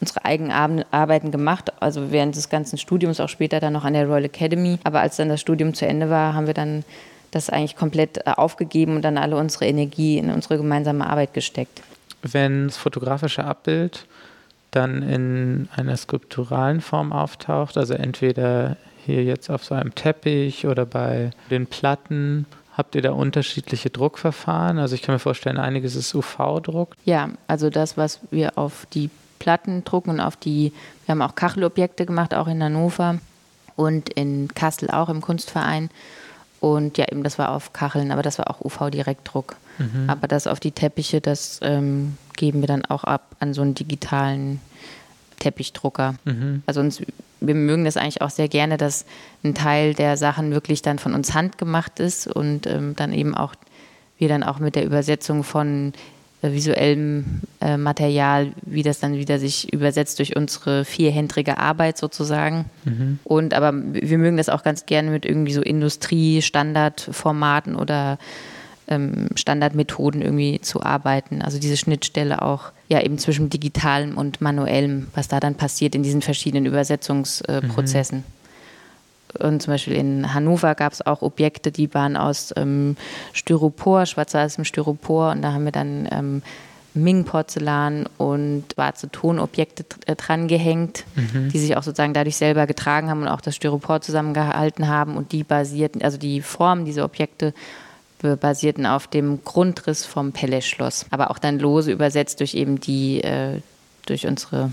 unsere 0.00 0.24
eigenen 0.24 0.84
Arbeiten 0.90 1.30
gemacht, 1.30 1.72
also 1.80 2.12
während 2.12 2.36
des 2.36 2.48
ganzen 2.48 2.78
Studiums, 2.78 3.20
auch 3.20 3.28
später 3.28 3.58
dann 3.60 3.72
noch 3.72 3.84
an 3.84 3.94
der 3.94 4.06
Royal 4.06 4.26
Academy. 4.26 4.78
Aber 4.84 5.00
als 5.00 5.16
dann 5.16 5.28
das 5.28 5.40
Studium 5.40 5.74
zu 5.74 5.86
Ende 5.86 6.08
war, 6.10 6.34
haben 6.34 6.46
wir 6.46 6.54
dann 6.54 6.84
das 7.30 7.50
eigentlich 7.50 7.76
komplett 7.76 8.18
äh, 8.18 8.30
aufgegeben 8.36 8.96
und 8.96 9.02
dann 9.02 9.18
alle 9.18 9.36
unsere 9.36 9.66
Energie 9.66 10.18
in 10.18 10.30
unsere 10.30 10.56
gemeinsame 10.56 11.08
Arbeit 11.08 11.34
gesteckt. 11.34 11.82
Wenn 12.22 12.68
das 12.68 12.76
fotografische 12.76 13.44
Abbild 13.44 14.06
dann 14.70 15.02
in 15.02 15.68
einer 15.74 15.96
skulpturalen 15.96 16.80
Form 16.80 17.12
auftaucht, 17.12 17.76
also 17.76 17.94
entweder 17.94 18.76
hier 19.06 19.24
jetzt 19.24 19.50
auf 19.50 19.64
so 19.64 19.74
einem 19.74 19.94
Teppich 19.94 20.66
oder 20.66 20.84
bei 20.84 21.30
den 21.50 21.66
Platten, 21.66 22.46
habt 22.76 22.94
ihr 22.94 23.02
da 23.02 23.12
unterschiedliche 23.12 23.90
Druckverfahren? 23.90 24.78
Also 24.78 24.94
ich 24.94 25.02
kann 25.02 25.14
mir 25.14 25.18
vorstellen, 25.18 25.58
einiges 25.58 25.96
ist 25.96 26.14
UV-Druck. 26.14 26.94
Ja, 27.04 27.30
also 27.46 27.70
das, 27.70 27.96
was 27.96 28.20
wir 28.30 28.58
auf 28.58 28.86
die 28.92 29.10
Platten 29.38 29.84
drucken 29.84 30.10
und 30.10 30.20
auf 30.20 30.36
die, 30.36 30.72
wir 31.06 31.12
haben 31.12 31.22
auch 31.22 31.34
Kachelobjekte 31.34 32.06
gemacht, 32.06 32.34
auch 32.34 32.48
in 32.48 32.62
Hannover 32.62 33.18
und 33.76 34.08
in 34.10 34.48
Kassel 34.54 34.90
auch 34.90 35.08
im 35.08 35.20
Kunstverein. 35.20 35.90
Und 36.60 36.98
ja, 36.98 37.06
eben 37.10 37.22
das 37.22 37.38
war 37.38 37.50
auf 37.50 37.72
Kacheln, 37.72 38.10
aber 38.10 38.22
das 38.22 38.38
war 38.38 38.50
auch 38.50 38.60
UV-Direktdruck. 38.60 39.56
Mhm. 39.78 40.08
Aber 40.10 40.26
das 40.26 40.46
auf 40.46 40.60
die 40.60 40.72
Teppiche, 40.72 41.20
das 41.20 41.60
ähm, 41.62 42.16
geben 42.36 42.60
wir 42.60 42.66
dann 42.66 42.84
auch 42.84 43.04
ab 43.04 43.36
an 43.38 43.54
so 43.54 43.62
einen 43.62 43.74
digitalen 43.74 44.60
Teppichdrucker. 45.38 46.16
Mhm. 46.24 46.62
Also 46.66 46.80
uns, 46.80 47.00
wir 47.40 47.54
mögen 47.54 47.84
das 47.84 47.96
eigentlich 47.96 48.22
auch 48.22 48.30
sehr 48.30 48.48
gerne, 48.48 48.76
dass 48.76 49.04
ein 49.44 49.54
Teil 49.54 49.94
der 49.94 50.16
Sachen 50.16 50.50
wirklich 50.50 50.82
dann 50.82 50.98
von 50.98 51.14
uns 51.14 51.34
handgemacht 51.34 52.00
ist 52.00 52.26
und 52.26 52.66
ähm, 52.66 52.96
dann 52.96 53.12
eben 53.12 53.34
auch 53.34 53.54
wir 54.18 54.28
dann 54.28 54.42
auch 54.42 54.58
mit 54.58 54.74
der 54.74 54.84
Übersetzung 54.84 55.44
von 55.44 55.92
visuellem 56.42 57.40
äh, 57.60 57.76
Material, 57.76 58.52
wie 58.62 58.84
das 58.84 59.00
dann 59.00 59.14
wieder 59.14 59.38
sich 59.38 59.72
übersetzt 59.72 60.18
durch 60.18 60.36
unsere 60.36 60.84
vierhändige 60.84 61.58
Arbeit 61.58 61.96
sozusagen. 61.98 62.66
Mhm. 62.84 63.20
Und 63.24 63.54
aber 63.54 63.72
wir 63.74 64.18
mögen 64.18 64.36
das 64.36 64.48
auch 64.48 64.62
ganz 64.62 64.86
gerne 64.86 65.10
mit 65.10 65.26
irgendwie 65.26 65.52
so 65.52 65.62
Industrie-Standardformaten 65.62 67.74
oder 67.74 68.18
ähm, 68.86 69.30
Standardmethoden 69.34 70.22
irgendwie 70.22 70.60
zu 70.60 70.80
arbeiten. 70.82 71.42
Also 71.42 71.58
diese 71.58 71.76
Schnittstelle 71.76 72.40
auch 72.42 72.70
ja 72.88 73.02
eben 73.02 73.18
zwischen 73.18 73.50
digitalem 73.50 74.16
und 74.16 74.40
manuellem, 74.40 75.08
was 75.14 75.26
da 75.28 75.40
dann 75.40 75.56
passiert 75.56 75.94
in 75.94 76.02
diesen 76.02 76.22
verschiedenen 76.22 76.64
Übersetzungsprozessen. 76.66 78.18
Äh, 78.18 78.20
mhm. 78.20 78.37
Und 79.38 79.62
zum 79.62 79.74
Beispiel 79.74 79.94
in 79.94 80.32
Hannover 80.34 80.74
gab 80.74 80.92
es 80.92 81.04
auch 81.04 81.22
Objekte, 81.22 81.70
die 81.70 81.92
waren 81.94 82.16
aus 82.16 82.52
ähm, 82.56 82.96
Styropor, 83.32 84.06
schwarz-weißem 84.06 84.64
Styropor. 84.64 85.32
Und 85.32 85.42
da 85.42 85.52
haben 85.52 85.64
wir 85.64 85.72
dann 85.72 86.08
ähm, 86.10 86.42
Ming-Porzellan 86.94 88.08
und 88.18 88.64
schwarze 88.72 89.10
Tonobjekte 89.10 89.84
äh, 90.06 90.16
dran 90.16 90.48
gehängt, 90.48 91.04
mhm. 91.14 91.50
die 91.50 91.58
sich 91.58 91.76
auch 91.76 91.82
sozusagen 91.82 92.14
dadurch 92.14 92.36
selber 92.36 92.66
getragen 92.66 93.10
haben 93.10 93.22
und 93.22 93.28
auch 93.28 93.40
das 93.40 93.56
Styropor 93.56 94.00
zusammengehalten 94.00 94.88
haben. 94.88 95.16
Und 95.16 95.32
die 95.32 95.44
basierten, 95.44 96.02
also 96.02 96.18
die 96.18 96.40
Formen 96.40 96.84
dieser 96.84 97.04
Objekte 97.04 97.54
basierten 98.20 98.84
auf 98.84 99.06
dem 99.06 99.44
Grundriss 99.44 100.04
vom 100.04 100.32
Pelle-Schloss, 100.32 101.06
aber 101.10 101.30
auch 101.30 101.38
dann 101.38 101.60
lose 101.60 101.92
übersetzt 101.92 102.40
durch 102.40 102.54
eben 102.54 102.80
die, 102.80 103.22
äh, 103.22 103.60
durch 104.06 104.26
unsere 104.26 104.72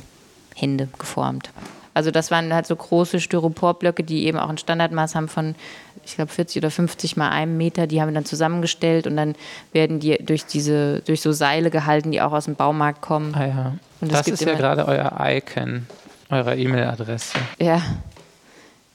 Hände 0.55 0.87
geformt. 0.97 1.51
Also 1.95 2.11
das 2.11 2.29
waren 2.29 2.53
halt 2.53 2.67
so 2.67 2.75
große 2.75 3.21
Styroporblöcke, 3.21 4.03
die 4.03 4.25
eben 4.25 4.37
auch 4.37 4.49
ein 4.49 4.57
Standardmaß 4.57 5.15
haben 5.15 5.29
von, 5.29 5.55
ich 6.03 6.15
glaube, 6.15 6.29
40 6.29 6.57
oder 6.57 6.69
50 6.69 7.15
mal 7.15 7.29
einem 7.29 7.55
Meter. 7.55 7.87
Die 7.87 8.01
haben 8.01 8.09
wir 8.09 8.13
dann 8.13 8.25
zusammengestellt 8.25 9.07
und 9.07 9.15
dann 9.15 9.33
werden 9.71 10.01
die 10.01 10.17
durch 10.17 10.45
diese, 10.45 10.99
durch 11.05 11.21
so 11.21 11.31
Seile 11.31 11.71
gehalten, 11.71 12.11
die 12.11 12.21
auch 12.21 12.33
aus 12.33 12.45
dem 12.45 12.55
Baumarkt 12.55 13.01
kommen. 13.01 13.33
Ah 13.33 13.47
ja. 13.47 13.75
Und 14.01 14.11
das 14.11 14.27
ist 14.27 14.41
ja 14.41 14.55
gerade 14.55 14.85
euer 14.85 15.15
Icon, 15.21 15.87
eurer 16.29 16.57
E-Mail-Adresse. 16.57 17.39
Ja, 17.59 17.81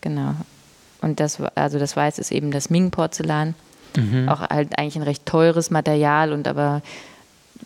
genau. 0.03 0.35
Und 1.01 1.21
das, 1.21 1.41
also 1.55 1.79
das 1.79 1.97
Weiß 1.97 2.19
ist 2.19 2.31
eben 2.31 2.51
das 2.51 2.69
Ming-Porzellan. 2.69 3.55
Mhm. 3.97 4.29
Auch 4.29 4.41
halt 4.41 4.79
eigentlich 4.79 4.97
ein 4.97 5.03
recht 5.03 5.25
teures 5.25 5.71
Material 5.71 6.35
und 6.35 6.47
aber 6.47 6.83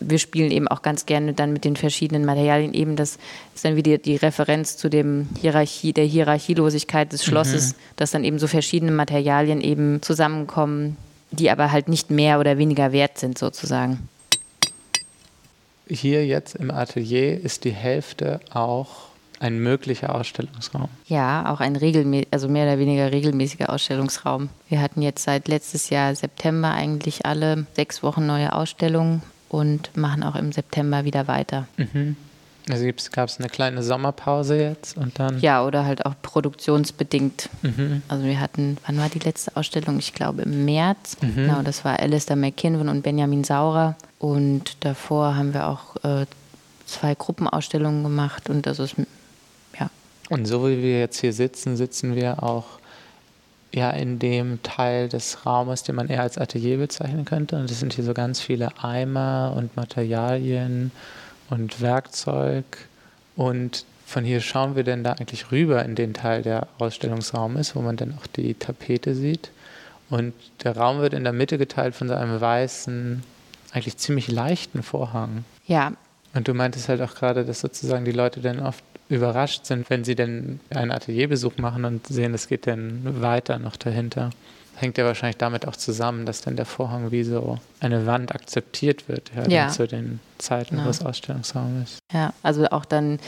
wir 0.00 0.18
spielen 0.18 0.50
eben 0.50 0.68
auch 0.68 0.82
ganz 0.82 1.06
gerne 1.06 1.32
dann 1.32 1.52
mit 1.52 1.64
den 1.64 1.76
verschiedenen 1.76 2.24
Materialien 2.24 2.74
eben. 2.74 2.96
Das 2.96 3.18
ist 3.54 3.64
dann 3.64 3.76
wieder 3.76 3.98
die 3.98 4.16
Referenz 4.16 4.76
zu 4.76 4.88
dem 4.90 5.28
Hierarchie, 5.40 5.92
der 5.92 6.04
Hierarchielosigkeit 6.04 7.12
des 7.12 7.24
Schlosses, 7.24 7.72
mhm. 7.72 7.78
dass 7.96 8.10
dann 8.10 8.24
eben 8.24 8.38
so 8.38 8.46
verschiedene 8.46 8.92
Materialien 8.92 9.60
eben 9.60 10.02
zusammenkommen, 10.02 10.96
die 11.30 11.50
aber 11.50 11.72
halt 11.72 11.88
nicht 11.88 12.10
mehr 12.10 12.40
oder 12.40 12.58
weniger 12.58 12.92
wert 12.92 13.18
sind 13.18 13.38
sozusagen. 13.38 14.08
Hier 15.88 16.26
jetzt 16.26 16.56
im 16.56 16.70
Atelier 16.70 17.42
ist 17.42 17.64
die 17.64 17.72
Hälfte 17.72 18.40
auch 18.52 19.08
ein 19.40 19.58
möglicher 19.58 20.14
Ausstellungsraum. 20.14 20.88
Ja, 21.06 21.52
auch 21.52 21.60
ein 21.60 21.76
regelmäßig, 21.76 22.28
also 22.30 22.48
mehr 22.48 22.64
oder 22.64 22.78
weniger 22.78 23.12
regelmäßiger 23.12 23.68
Ausstellungsraum. 23.68 24.48
Wir 24.68 24.80
hatten 24.80 25.02
jetzt 25.02 25.24
seit 25.24 25.48
letztes 25.48 25.90
Jahr 25.90 26.14
September 26.14 26.70
eigentlich 26.70 27.26
alle 27.26 27.66
sechs 27.74 28.02
Wochen 28.02 28.24
neue 28.24 28.54
Ausstellungen 28.54 29.22
und 29.54 29.96
machen 29.96 30.22
auch 30.22 30.34
im 30.34 30.52
September 30.52 31.04
wieder 31.04 31.28
weiter. 31.28 31.66
Mhm. 31.76 32.16
Also 32.70 32.86
gab 33.12 33.28
es 33.28 33.38
eine 33.38 33.48
kleine 33.48 33.82
Sommerpause 33.82 34.56
jetzt 34.56 34.96
und 34.96 35.18
dann? 35.18 35.38
Ja, 35.40 35.66
oder 35.66 35.84
halt 35.84 36.06
auch 36.06 36.14
produktionsbedingt. 36.22 37.50
Mhm. 37.60 38.02
Also 38.08 38.24
wir 38.24 38.40
hatten, 38.40 38.78
wann 38.86 38.96
war 38.96 39.10
die 39.10 39.18
letzte 39.18 39.54
Ausstellung? 39.54 39.98
Ich 39.98 40.14
glaube 40.14 40.42
im 40.42 40.64
März. 40.64 41.18
Mhm. 41.20 41.34
Genau, 41.34 41.62
das 41.62 41.84
war 41.84 42.00
Alistair 42.00 42.36
McKinnon 42.36 42.88
und 42.88 43.02
Benjamin 43.02 43.44
Saurer. 43.44 43.96
Und 44.18 44.78
davor 44.80 45.36
haben 45.36 45.52
wir 45.52 45.68
auch 45.68 45.96
äh, 46.04 46.24
zwei 46.86 47.14
Gruppenausstellungen 47.14 48.02
gemacht 48.02 48.48
und 48.48 48.66
das 48.66 48.78
ist, 48.78 48.96
ja. 49.78 49.90
Und 50.30 50.46
so 50.46 50.66
wie 50.66 50.82
wir 50.82 51.00
jetzt 51.00 51.20
hier 51.20 51.34
sitzen, 51.34 51.76
sitzen 51.76 52.14
wir 52.14 52.42
auch 52.42 52.64
ja 53.74 53.90
in 53.90 54.18
dem 54.18 54.62
Teil 54.62 55.08
des 55.08 55.46
Raumes, 55.46 55.82
den 55.82 55.94
man 55.94 56.08
eher 56.08 56.22
als 56.22 56.38
Atelier 56.38 56.78
bezeichnen 56.78 57.24
könnte. 57.24 57.56
Und 57.56 57.70
es 57.70 57.80
sind 57.80 57.92
hier 57.92 58.04
so 58.04 58.14
ganz 58.14 58.40
viele 58.40 58.70
Eimer 58.82 59.54
und 59.56 59.76
Materialien 59.76 60.90
und 61.50 61.80
Werkzeug. 61.80 62.64
Und 63.36 63.84
von 64.06 64.24
hier 64.24 64.40
schauen 64.40 64.76
wir 64.76 64.84
denn 64.84 65.04
da 65.04 65.12
eigentlich 65.12 65.50
rüber 65.50 65.84
in 65.84 65.94
den 65.94 66.14
Teil, 66.14 66.42
der 66.42 66.68
Ausstellungsraum 66.78 67.56
ist, 67.56 67.74
wo 67.74 67.80
man 67.80 67.96
dann 67.96 68.14
auch 68.18 68.26
die 68.26 68.54
Tapete 68.54 69.14
sieht. 69.14 69.50
Und 70.10 70.34
der 70.62 70.76
Raum 70.76 71.00
wird 71.00 71.14
in 71.14 71.24
der 71.24 71.32
Mitte 71.32 71.58
geteilt 71.58 71.94
von 71.94 72.08
so 72.08 72.14
einem 72.14 72.40
weißen, 72.40 73.22
eigentlich 73.72 73.96
ziemlich 73.96 74.28
leichten 74.28 74.82
Vorhang. 74.82 75.44
Ja. 75.66 75.92
Und 76.34 76.48
du 76.48 76.54
meintest 76.54 76.88
halt 76.88 77.00
auch 77.00 77.14
gerade, 77.14 77.44
dass 77.44 77.60
sozusagen 77.60 78.04
die 78.04 78.12
Leute 78.12 78.40
dann 78.40 78.60
oft 78.60 78.84
überrascht 79.08 79.66
sind, 79.66 79.90
wenn 79.90 80.04
sie 80.04 80.14
denn 80.14 80.60
einen 80.70 80.90
Atelierbesuch 80.90 81.58
machen 81.58 81.84
und 81.84 82.06
sehen, 82.06 82.34
es 82.34 82.48
geht 82.48 82.66
dann 82.66 83.22
weiter 83.22 83.58
noch 83.58 83.76
dahinter. 83.76 84.30
Hängt 84.76 84.98
ja 84.98 85.04
wahrscheinlich 85.04 85.36
damit 85.36 85.68
auch 85.68 85.76
zusammen, 85.76 86.26
dass 86.26 86.40
dann 86.40 86.56
der 86.56 86.66
Vorhang 86.66 87.12
wie 87.12 87.22
so 87.22 87.58
eine 87.80 88.06
Wand 88.06 88.34
akzeptiert 88.34 89.08
wird, 89.08 89.30
ja, 89.36 89.46
ja. 89.48 89.68
zu 89.68 89.86
den 89.86 90.20
Zeiten, 90.38 90.78
ja. 90.78 90.84
wo 90.84 90.88
es 90.88 91.04
Ausstellungsraum 91.04 91.82
ist. 91.84 91.98
Ja, 92.12 92.32
also 92.42 92.66
auch 92.66 92.84
dann 92.84 93.20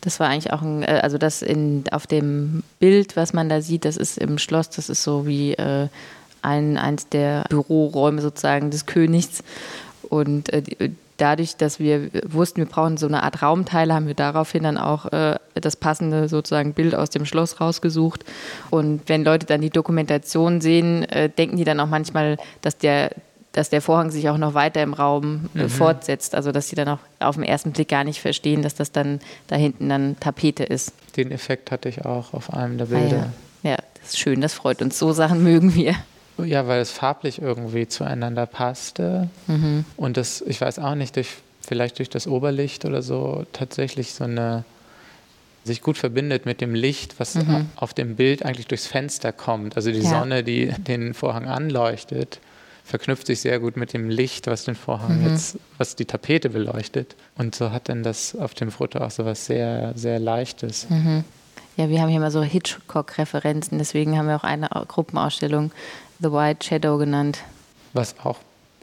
Das 0.00 0.20
war 0.20 0.28
eigentlich 0.28 0.52
auch 0.52 0.62
ein, 0.62 0.82
äh, 0.82 1.00
also 1.02 1.18
das 1.18 1.42
in, 1.42 1.84
auf 1.90 2.06
dem 2.06 2.62
Bild, 2.78 3.16
was 3.16 3.32
man 3.32 3.48
da 3.48 3.60
sieht, 3.60 3.84
das 3.84 3.96
ist 3.96 4.18
im 4.18 4.38
Schloss, 4.38 4.70
das 4.70 4.88
ist 4.88 5.02
so 5.02 5.26
wie 5.26 5.54
äh, 5.54 5.88
ein, 6.42 6.76
eins 6.76 7.08
der 7.08 7.44
Büroräume 7.48 8.20
sozusagen 8.20 8.70
des 8.70 8.86
Königs. 8.86 9.42
Und 10.02 10.52
äh, 10.52 10.90
dadurch, 11.16 11.56
dass 11.56 11.78
wir 11.78 12.10
wussten, 12.26 12.58
wir 12.58 12.66
brauchen 12.66 12.96
so 12.96 13.06
eine 13.06 13.22
Art 13.22 13.42
Raumteile, 13.42 13.94
haben 13.94 14.06
wir 14.06 14.14
daraufhin 14.14 14.64
dann 14.64 14.78
auch 14.78 15.12
äh, 15.12 15.36
das 15.54 15.76
passende 15.76 16.28
sozusagen 16.28 16.74
Bild 16.74 16.94
aus 16.94 17.10
dem 17.10 17.24
Schloss 17.24 17.60
rausgesucht. 17.60 18.24
Und 18.70 19.02
wenn 19.06 19.24
Leute 19.24 19.46
dann 19.46 19.60
die 19.60 19.70
Dokumentation 19.70 20.60
sehen, 20.60 21.04
äh, 21.04 21.28
denken 21.28 21.56
die 21.56 21.64
dann 21.64 21.80
auch 21.80 21.88
manchmal, 21.88 22.36
dass 22.62 22.78
der 22.78 23.10
dass 23.52 23.70
der 23.70 23.80
Vorhang 23.80 24.10
sich 24.10 24.28
auch 24.28 24.36
noch 24.36 24.54
weiter 24.54 24.82
im 24.82 24.94
Raum 24.94 25.48
äh, 25.54 25.62
mhm. 25.62 25.68
fortsetzt. 25.68 26.34
Also 26.34 26.50
dass 26.50 26.68
sie 26.68 26.74
dann 26.76 26.88
auch 26.88 26.98
auf 27.20 27.36
den 27.36 27.44
ersten 27.44 27.70
Blick 27.70 27.88
gar 27.88 28.02
nicht 28.02 28.20
verstehen, 28.20 28.62
dass 28.62 28.74
das 28.74 28.90
dann 28.90 29.20
da 29.46 29.54
hinten 29.54 29.88
dann 29.88 30.16
Tapete 30.18 30.64
ist. 30.64 30.92
Den 31.16 31.30
Effekt 31.30 31.70
hatte 31.70 31.88
ich 31.88 32.04
auch 32.04 32.34
auf 32.34 32.52
einem 32.52 32.78
der 32.78 32.86
Bilder. 32.86 33.28
Ah, 33.62 33.62
ja. 33.62 33.70
ja, 33.70 33.76
das 34.00 34.10
ist 34.10 34.18
schön, 34.18 34.40
das 34.40 34.54
freut 34.54 34.82
uns. 34.82 34.98
So 34.98 35.12
Sachen 35.12 35.44
mögen 35.44 35.74
wir. 35.76 35.94
Ja, 36.38 36.66
weil 36.66 36.80
es 36.80 36.90
farblich 36.90 37.40
irgendwie 37.40 37.86
zueinander 37.86 38.46
passte. 38.46 39.28
Mhm. 39.46 39.84
Und 39.96 40.16
das, 40.16 40.40
ich 40.40 40.60
weiß 40.60 40.78
auch 40.78 40.94
nicht, 40.94 41.16
durch, 41.16 41.28
vielleicht 41.60 41.98
durch 41.98 42.10
das 42.10 42.26
Oberlicht 42.26 42.84
oder 42.84 43.02
so, 43.02 43.46
tatsächlich 43.52 44.14
so 44.14 44.24
eine 44.24 44.64
sich 45.64 45.80
gut 45.80 45.96
verbindet 45.96 46.44
mit 46.44 46.60
dem 46.60 46.74
Licht, 46.74 47.18
was 47.18 47.36
mhm. 47.36 47.70
auf 47.76 47.94
dem 47.94 48.16
Bild 48.16 48.44
eigentlich 48.44 48.66
durchs 48.66 48.86
Fenster 48.86 49.32
kommt. 49.32 49.76
Also 49.76 49.90
die 49.90 50.00
ja. 50.00 50.10
Sonne, 50.10 50.44
die 50.44 50.66
den 50.68 51.14
Vorhang 51.14 51.46
anleuchtet, 51.46 52.38
verknüpft 52.84 53.26
sich 53.26 53.40
sehr 53.40 53.58
gut 53.58 53.76
mit 53.76 53.94
dem 53.94 54.10
Licht, 54.10 54.46
was 54.46 54.64
den 54.64 54.74
Vorhang 54.74 55.22
mhm. 55.22 55.30
jetzt, 55.30 55.58
was 55.78 55.96
die 55.96 56.04
Tapete 56.04 56.50
beleuchtet. 56.50 57.16
Und 57.36 57.54
so 57.54 57.70
hat 57.70 57.88
dann 57.88 58.02
das 58.02 58.36
auf 58.36 58.52
dem 58.54 58.70
Foto 58.70 58.98
auch 58.98 59.10
so 59.10 59.24
was 59.24 59.46
sehr, 59.46 59.92
sehr 59.96 60.18
Leichtes. 60.18 60.88
Mhm. 60.90 61.24
Ja, 61.76 61.88
wir 61.88 62.00
haben 62.00 62.10
hier 62.10 62.20
mal 62.20 62.30
so 62.30 62.42
Hitchcock-Referenzen, 62.42 63.78
deswegen 63.78 64.16
haben 64.16 64.28
wir 64.28 64.36
auch 64.36 64.44
eine 64.44 64.68
Gruppenausstellung 64.86 65.72
The 66.20 66.32
White 66.32 66.66
Shadow 66.66 66.98
genannt. 66.98 67.38
Was 67.92 68.16
auch 68.22 68.38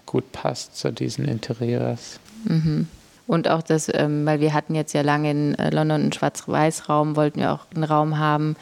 gut 0.06 0.32
passt 0.32 0.78
zu 0.78 0.92
diesen 0.92 1.26
Interieurs. 1.26 2.20
Mhm. 2.44 2.88
Und 3.28 3.48
auch 3.48 3.62
das, 3.62 3.90
ähm, 3.94 4.26
weil 4.26 4.42
wir 4.42 4.54
hatten 4.54 4.76
jetzt 4.76 4.94
ja 4.94 5.02
lange 5.02 5.32
in 5.32 5.56
äh, 5.56 5.70
London 5.70 6.02
einen 6.02 6.12
Schwarz-Weiß-Raum, 6.12 7.16
wollten 7.16 7.40
wir 7.40 7.54
auch 7.54 7.66
einen 7.74 7.86
Raum 7.86 8.18
haben, 8.18 8.58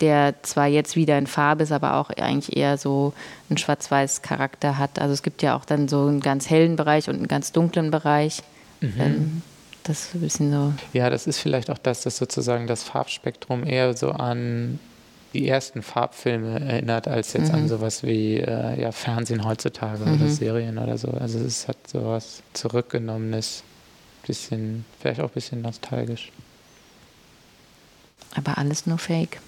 der 0.00 0.42
zwar 0.42 0.66
jetzt 0.66 0.96
wieder 0.96 1.18
in 1.18 1.26
Farbe 1.26 1.64
ist, 1.64 1.72
aber 1.72 1.96
auch 1.96 2.10
eigentlich 2.10 2.56
eher 2.56 2.78
so 2.78 3.12
einen 3.50 3.58
Schwarz-Weiß-Charakter 3.58 4.78
hat. 4.78 4.98
Also 4.98 5.12
es 5.12 5.22
gibt 5.22 5.42
ja 5.42 5.56
auch 5.56 5.64
dann 5.64 5.88
so 5.88 6.06
einen 6.06 6.20
ganz 6.20 6.48
hellen 6.48 6.76
Bereich 6.76 7.08
und 7.08 7.16
einen 7.16 7.28
ganz 7.28 7.52
dunklen 7.52 7.90
Bereich. 7.90 8.42
Mhm. 8.80 8.94
Ähm, 8.98 9.42
das 9.82 10.06
ist 10.06 10.14
ein 10.14 10.20
bisschen 10.22 10.50
so. 10.50 10.72
Ja, 10.94 11.10
das 11.10 11.26
ist 11.26 11.38
vielleicht 11.38 11.68
auch 11.68 11.78
das, 11.78 12.02
dass 12.02 12.16
sozusagen 12.16 12.66
das 12.66 12.82
Farbspektrum 12.82 13.64
eher 13.64 13.94
so 13.94 14.10
an 14.10 14.78
die 15.34 15.48
ersten 15.48 15.82
Farbfilme 15.82 16.60
erinnert, 16.60 17.08
als 17.08 17.32
jetzt 17.32 17.48
mhm. 17.48 17.54
an 17.54 17.68
sowas 17.68 18.02
wie 18.04 18.36
äh, 18.38 18.80
ja, 18.80 18.92
Fernsehen 18.92 19.44
heutzutage 19.44 20.04
mhm. 20.04 20.14
oder 20.14 20.30
Serien 20.30 20.78
oder 20.78 20.96
so. 20.96 21.08
Also 21.10 21.40
es 21.40 21.68
hat 21.68 21.76
sowas 21.86 22.42
zurückgenommenes, 22.52 23.64
bisschen, 24.26 24.84
vielleicht 25.00 25.20
auch 25.20 25.28
ein 25.28 25.34
bisschen 25.34 25.60
nostalgisch. 25.60 26.30
Aber 28.34 28.56
alles 28.58 28.86
nur 28.86 28.98
Fake. 28.98 29.40